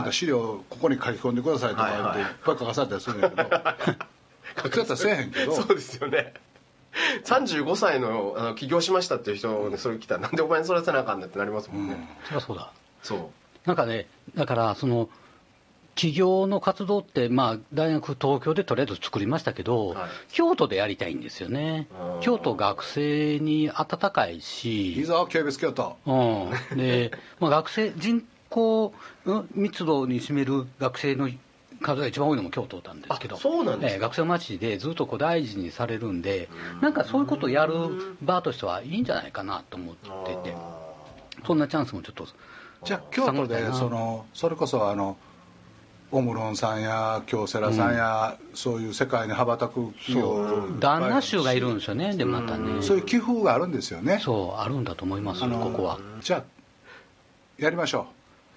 [0.00, 3.46] んか資料ここに書き込んでくださいとか言っていっぱい書かされたりするんだけど。
[4.62, 5.52] 書き方せえへんけど。
[5.54, 6.34] そうですよね
[7.24, 12.72] 35歳のあの起業しましたっていう人でそれ来たらなんでお前にそれせなあかんねんってなりますもんね、そりゃそうだ。
[13.02, 13.28] そう。
[13.66, 15.08] なんかね、だからその
[15.96, 20.08] 企業の活動って、まあ、大学、東京でとりあえず作りましたけど、はい。
[20.28, 21.88] 京都でやりたいんですよね。
[22.20, 28.92] 京都、学生に温かいいいし、ぞ軽蔑京都うん、でまあ、学生、人口
[29.24, 31.28] うん密度に占める学生の
[31.82, 33.36] 数が一番多いのも京都なんですけど。
[33.36, 36.48] あそうなんです学生町でずっとこう大事にされるんで
[36.80, 37.74] なんかそういうことをやる
[38.22, 40.56] 場としてはいいんじゃないかなと思ってて。
[41.46, 42.26] そんなチャンスもちょっと。
[42.84, 45.16] じゃあ京都でそのそれこそあの
[46.12, 52.80] オムロンさんや京セラさんや、そういう世界に羽ばたく企業旦那衆がいるんですよねでまたね。
[52.82, 54.20] そういう寄付があるんですよね。
[54.22, 55.98] そうあるんだと思いますあのここは。
[56.20, 56.44] じゃあ
[57.58, 58.06] やりましょ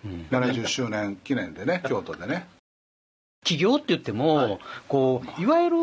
[0.05, 0.27] う、うん。
[0.29, 2.47] 70周年記念でね京都でね
[3.43, 5.77] 企業って言っても、こういわゆる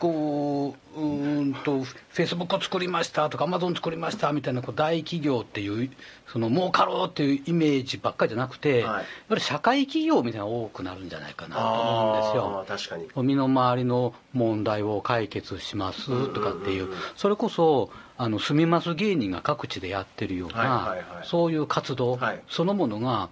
[0.00, 5.90] こううーんとフェイスブックを作りましたとかアマゾン作りましたみたいなこう大企業っていう
[6.26, 8.94] その儲かろうっていうイメージばっかりじゃなくて、はい。
[8.94, 12.64] やっぱり社会企業みたいなのが多くなるんじゃないかなと思うんですよ。
[12.66, 13.26] 確かに。
[13.26, 21.26] 身の回りの問題を解決しますとかっていう、それこそあの住みます芸人が各地でやってるような、はいはいはい。
[21.26, 22.42] そういう活動はい。
[22.48, 23.28] そのものが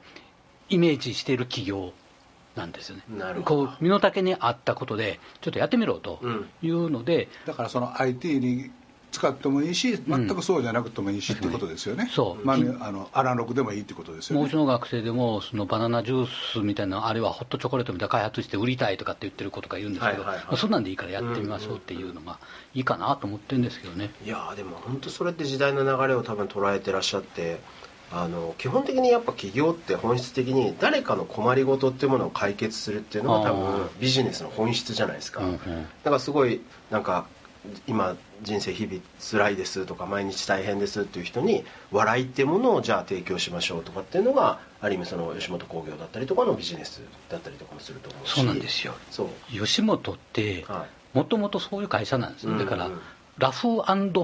[0.68, 1.94] イメージしている企業
[2.58, 3.02] なんですよね。
[3.08, 3.66] なるほど。
[3.66, 6.20] こう身の丈に合ったことで、ちょっとやってみろと
[6.62, 8.70] いうので、だからその IT に
[9.10, 12.44] 使ってもいいし全くそうじゃなくてもいいしっていうことですよね、そう。
[12.46, 14.40] まあ、あのアナログでもいいってことですよね。
[14.40, 20.44] もううちの学生でも、そのバナナジュースみたいな、あるいはホットチョコレートみたいな開発して売りたいとかって言ってる子とかいるんですけど、はいはいはい。
[20.46, 22.38] まあそんなんでいいからやってみましょうっていうのが
[22.74, 24.10] いいかなと思ってるんですけどね。
[24.24, 27.60] いやーでも本当それって時代の流れを多分捉えてらっしゃって
[28.10, 35.56] あの基本的にやっぱ企業って本質的に誰かの困りごとっていうものを解決するっていうのが多分ビジネスの本質じゃないですか、うんうん。
[35.56, 35.58] だ
[36.04, 37.26] からすごいなんか
[37.86, 48.94] 今人生日々辛いですとか毎日大変ですっていう人に笑いっていうものをじゃあ提供しましょうとかっていうのがある意味その吉本興業だったりとかのビジネスだったりとかもすると思うしそうなんですよ。
[49.10, 49.28] そう。
[49.52, 52.64] 吉本ってはもともとそういう会社なんですね、うんうん。
[52.64, 52.90] だから
[53.38, 53.68] ラフ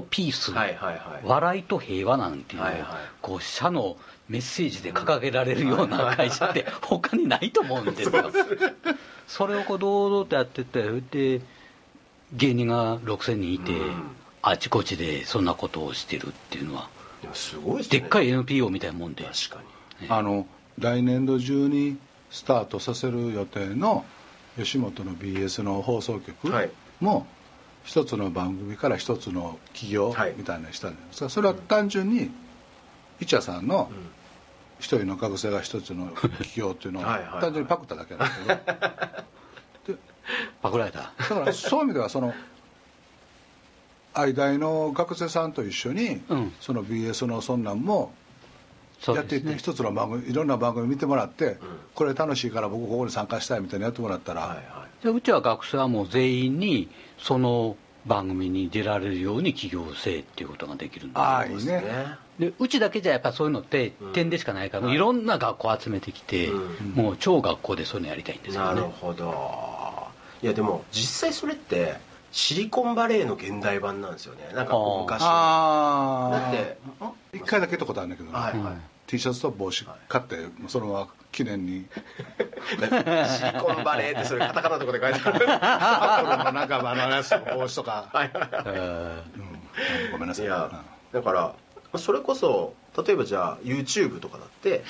[0.09, 1.25] ピース、はいはいはい。
[1.25, 2.83] 笑いと平和なんていう,、はいはい。
[3.21, 3.97] こう社の
[4.27, 8.31] メッセージで掲げられるような会社って他にないと思うんですよ。
[9.27, 11.41] それをこう堂々とやっててで
[12.33, 14.15] 芸人が6000人いて、うん。
[14.41, 16.87] あちこちでそんなことをしてるっていうのは
[17.33, 17.99] すごいですね。
[17.99, 19.23] でっかい NPO みたいなもんで。
[19.23, 19.63] 確か
[20.01, 20.07] に。
[20.07, 20.45] あの
[20.77, 21.97] 来年度中に
[22.29, 24.05] スタートさせる予定の
[24.57, 27.25] 吉本の BS の放送局はいも
[27.85, 30.33] 一つの番組から一つの企業はい。
[30.35, 32.31] みたいなしたんですがそれは単純に
[33.21, 34.09] イチャさんのうん。
[34.77, 37.41] 一人の学生が一つの企業っていうのを はいはいはい。
[37.41, 38.59] 単純にパクっただけなんですけど。
[39.95, 39.99] で
[40.61, 40.99] パクられた。
[40.99, 42.33] だからそういう意味ではその
[44.13, 46.53] 愛大の学生さんと一緒に、うん。
[46.59, 48.13] その BS のそんなんも
[49.07, 51.57] やっていって、ね一つの番組いろんな番組見てもらって、ん。
[51.93, 55.03] これ楽しいから僕ここに参加したいみたいなのやってもらったら、はいはい。
[55.05, 57.75] でうちは学生はもう全員にその
[58.05, 61.23] 番組に出られるように起業せえっていうことができるんですよ。
[61.23, 61.83] ああいいね。
[62.39, 66.91] でうちだけじゃやっぱそういうのって点でしかないから、もういろんな学校集めてきて、うん。
[66.91, 70.05] もう超学校でそういうのやりたいんですよなるねほど。
[70.43, 71.95] いやでも実際それって
[72.35, 74.51] シリコンバレーの現代版なんですよね。
[74.53, 75.27] なんかこう昔の。
[75.29, 76.77] ああだって
[77.31, 78.29] 一回だけ行ったことあるんだけど。
[78.29, 78.75] ね、はいはい。
[79.07, 80.35] T シャツと帽子買って、
[80.67, 81.85] そのまま記念に。
[82.67, 85.45] シリコンバレーってそれカタカナのとこで書いてある。
[85.49, 88.63] アップルのなんかあのやつ帽子とか、 はいはいはい。
[88.65, 90.11] えうん。
[90.11, 90.45] ごめんなさい。
[90.45, 90.69] いや
[91.13, 91.53] だから
[91.97, 94.83] それこそ例えばじゃあ YouTube とかだって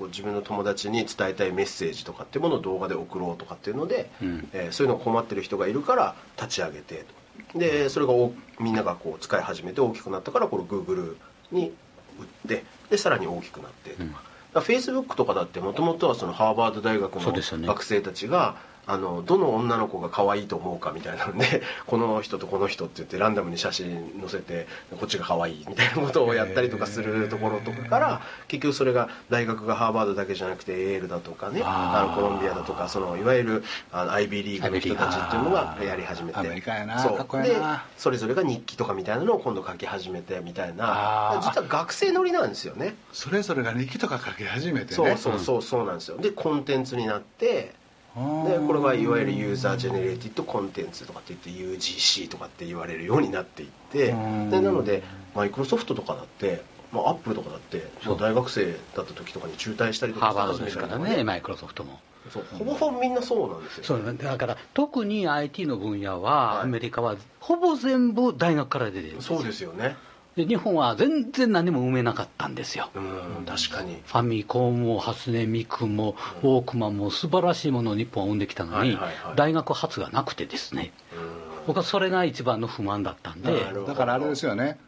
[0.00, 4.48] こう自分の友達に伝えたいメッセージとかっていうものを動画で送ろうとかっていうので、うん。
[4.54, 7.04] えーそういうのが困ってる人がいるから立ち上げて
[7.52, 7.58] と。
[7.58, 11.16] でそれがおみんながこう使い始めて大きくなったからこれ Google
[11.52, 11.72] に
[12.18, 14.12] 売ってでさらに大きくなってとか,、うん。
[14.12, 14.22] だか
[14.54, 17.32] ら Facebook とかだってもともとはそのハーバード大学の
[17.66, 18.56] 学生たちが、
[18.90, 24.66] あのどの女の子が可愛いと思うかみたいなので この人とこの人って言ってランダムに写真載せて
[24.98, 37.56] こっちが可愛いみたいなことをやったりとかするところとかから結局それが大学がハーバードだけじゃなくてエールだとかねあのコロンビアだとかそのいわゆるあの IB リーグの人たちっていうのがやり始めてで
[37.96, 41.40] それぞれが日記とかみたいなのを今度書き始めてみたいな。
[41.42, 42.96] 実は学生乗りなんですよね。
[43.12, 44.94] それぞれが日記とか書き始めてね。
[44.94, 46.18] そうそうそうそうなんですよ。
[46.18, 47.74] でコンテンツになって
[48.16, 54.50] でこれがいわゆるユーザージェネレーティッドコンテンツとかって言って UGC とかって言われるようになっていってうん。
[54.50, 55.02] でなので
[55.34, 58.18] マイクロソフトとかだって、まあ、アップルとかだってもう。
[58.18, 62.00] 大学生だった時とかに中退したりとかハーバードですからねマイクロソフトも。
[62.30, 63.84] そうほぼほぼみんなそうなんですよ。
[63.84, 66.62] そうだから特に IT の分野は、はい。
[66.64, 69.96] アメリカはほぼ全部大学から出てるそうですよね
[70.44, 72.90] で日本は全然何も埋めなかったんですよ。
[72.94, 74.00] うん確かに。
[74.04, 79.36] ファミコンも初音ミクもウォークマンも素晴らしいものを日本は生んできたのに、はいはいはい。
[79.36, 80.92] 大学発がなくてですね。
[81.12, 81.18] うん。
[81.66, 83.64] 僕はそれが一番の不満だったんで。
[83.86, 84.78] だからあれですよね。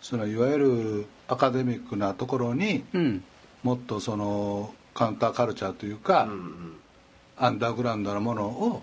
[0.00, 3.24] そのいわゆるアカデミックなところにうん。
[3.62, 6.76] もっとそのカウンターカルチャーというか、うんうん。
[7.36, 8.82] アンダーグラウンドのものを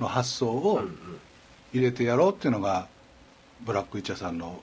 [0.00, 0.96] の発想うんをうん。
[1.74, 2.86] 入れてやろうっていうのが
[3.62, 4.60] ブラックイチャさんの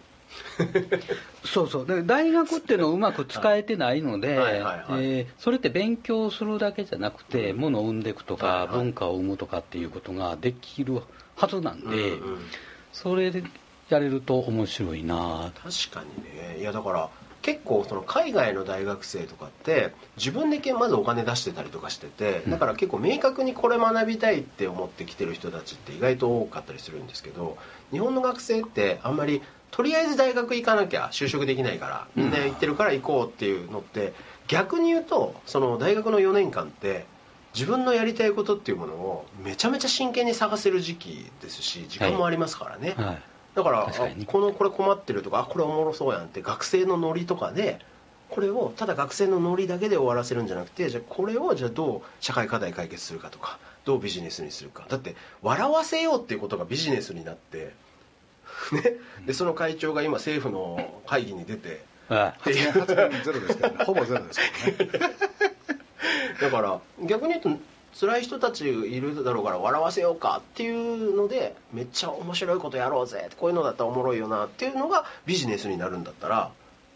[1.43, 1.85] そうそう。
[1.85, 8.67] で大学っていうのをうまく使えてないので、えーそれって勉強するだけじゃなくて、ものを生んでいくとか、はいはい。
[8.77, 11.01] 文化を生むとかっていうことができる
[11.35, 12.39] はずなんで、うんうん
[12.91, 13.43] それで
[13.89, 15.51] やれると面白いな。
[15.63, 16.59] 確かにね。
[16.59, 17.09] いやだから
[17.41, 27.07] 結構その海外の大学生とかって自分でまずお金出してたりとかしててだから結構明確にこれ学びたいって思ってきてる人たちって意外と多かったりするん。
[27.07, 27.57] ですけど
[27.91, 29.41] 日本の学生ってあんまり
[29.71, 34.13] とりあえず大学行かなきゃ就職できないからみんな行ってるから行こうっていうのって
[34.47, 37.05] 逆に言うとその大学の4年間って
[37.53, 43.21] 自分のやりたいことっていうものをめちゃめちゃ真剣に探せる時期ですし時間もありますからね、はい。
[43.55, 43.91] だから
[44.27, 47.79] このこれ困ってるとかあこれおもろそうやんって学生のノリとかで
[48.29, 54.85] これをただ学生のノリだけで終わらせるんじゃなくてじゃあこれをじゃあどう社会課題解決するかとかどうビジネスにするか。
[54.87, 57.73] だって笑わせようっていうことがビジネスになって
[58.71, 58.93] ね。
[59.25, 62.53] でその会長が今政府の会議に出て はい。
[62.53, 63.85] 発言発言ゼロですけどね。
[63.85, 65.15] ほぼゼロですけどね。
[66.41, 67.63] だから逆に言うと
[67.99, 76.51] 辛い人たちいるだろうから笑わせようかっていうのでめっちゃ面白いことやろうぜこういうのだったらおもろいよなっていうのがビジネスになるんだったら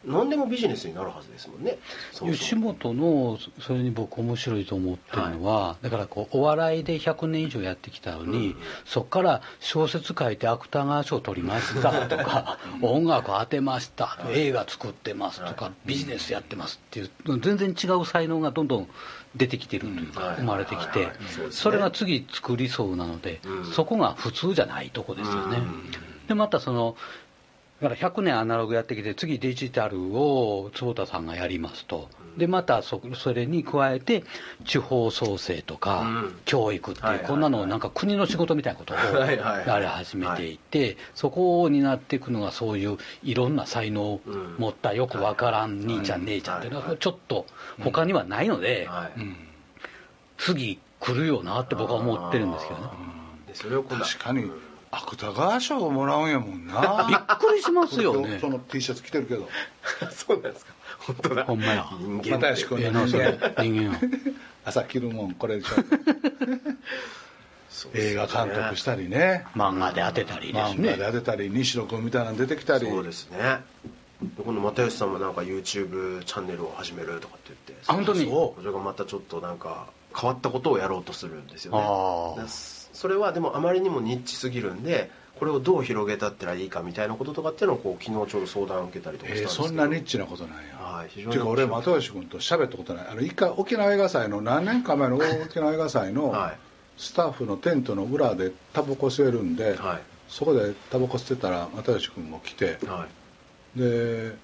[0.06, 1.78] 何でもビジネスになるはずですもんね。
[2.14, 15.74] 吉も本のそれに僕面白いと思ってるのは、だからこうお笑いで100年以上やってきたのに、うんそこから小説書いて芥川賞取り ましたとか音楽当てました映画作ってますとか、はい。
[15.86, 18.90] ビジネスやってますっていう全然違う才能がどんどん
[19.36, 20.36] 出てきてるというか、うん。
[20.36, 21.08] 生まれてきて、はい。
[21.08, 21.42] はい。
[21.42, 21.52] はい。
[21.52, 23.66] それが次作りそうなので、うん。
[23.66, 25.58] そこが普通じゃないとこですよね。
[25.58, 25.92] うん。
[26.28, 26.96] でまたその
[27.84, 32.08] だから100年アナログやってきて次デジタルを坪田さんがやりますと。
[32.38, 34.24] でまたそそれに加えて
[34.64, 36.36] 地方創生とか、うん。
[36.46, 37.30] 教育っていう、はいはいはい。
[37.30, 39.68] こんなのをなんか国の仕事みたいなことを はいはいはい。
[39.68, 44.22] やり始めていて、そこを担っていくのがそういういろんな才能を
[44.58, 47.46] 持ったよくわからん兄ちゃん姉ちゃんっていうのはちょっと
[47.82, 49.20] 他にはないので、はい。
[49.20, 49.36] うん。
[50.38, 52.88] 次来るよなって僕は思ってるんですけどね。
[53.48, 54.50] でそれを確かに
[54.96, 57.08] 芥川賞をもらうんやもんな。
[57.10, 58.38] びっくりしますよね。
[58.40, 58.50] そ。
[58.50, 59.50] の T シャツ着てるけど。
[60.12, 60.74] そうなんですか。
[61.00, 61.44] 本当だ。
[61.46, 61.88] ほんまや。
[62.00, 62.30] 人間って。
[62.32, 64.00] 又吉君ええなそれ人間は
[64.66, 65.76] 朝着るもんこれでしょ。
[67.96, 69.46] 映画監督したりね。
[69.56, 70.90] 漫画で当てたりですね。
[70.90, 71.12] 漫画で。
[71.12, 72.88] 当てたり西野君みたいなの出てきたり。
[72.88, 73.38] そうですね。
[74.22, 77.84] で今度又吉さんもなんか YouTube チャンネルを始めるとかって言って。
[77.88, 78.26] あ本当に？
[78.30, 79.88] それがまたちょっとなんか
[80.18, 81.80] 変わったことをやろうとするんですよね。
[81.82, 82.44] あー。
[82.44, 82.48] で
[82.94, 93.08] それはでもあまりにもニッチすぎるんでこれをどう広げたってらいいかみたいなこととかっていうのをこう昨日ちょうど相談を受けたりとかしたんえーですけど、そんなニッチなことなんやはい非常にていうか俺又吉君と喋ったことない。
[93.10, 96.58] あの一回沖縄映画祭の何年か前の沖縄映画祭のはい。
[96.96, 100.02] スタッフのテントの裏でタバコ吸えるんで、はい。
[100.28, 103.08] そこでタバコ吸ってたら又吉君も来ては
[103.76, 103.80] い。
[103.80, 104.36] で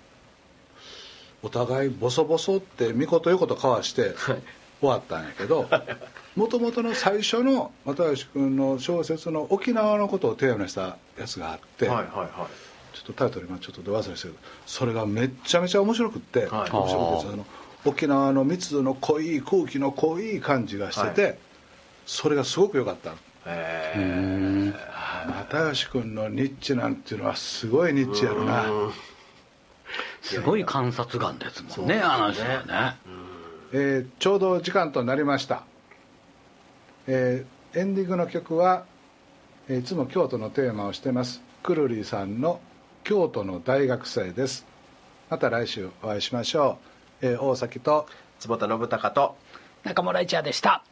[1.44, 4.42] お互いボソボソってみこと横と交わしてはい。
[4.82, 5.70] 終わったんやけど
[6.36, 12.96] もともとの最初の又吉君の小説の沖縄のことをテーマにしたやつがあって、はいはいはい。
[12.96, 16.72] ちょっとタイトル今ちょっとど忘れしてるけどそれがめっちゃめちゃ面白くって、はい。
[16.72, 17.46] 面白くてその
[17.86, 21.34] 沖縄の密度の濃い空気の濃い感じがしてて、は
[22.06, 23.16] それがすごく良かった
[23.46, 24.76] へうーん。
[25.52, 28.70] 又吉君のニッチなんていうのはすごいニッチやろな。
[28.70, 28.92] うん。
[30.22, 32.98] すごい観察眼ですもんね、あの人はね。
[33.72, 35.64] えーちょうど時間となりました、
[37.12, 38.86] えーエンディングの曲は、
[39.68, 41.42] えいつも京都のテーマをしてます。
[41.62, 42.60] くるりさんの
[43.04, 44.66] 「京都の大学生」です。
[45.30, 46.80] また来週お会いしましょ
[47.22, 48.08] う、えー大崎と
[48.40, 49.36] 坪田信孝と
[49.84, 50.84] 中村一也でした。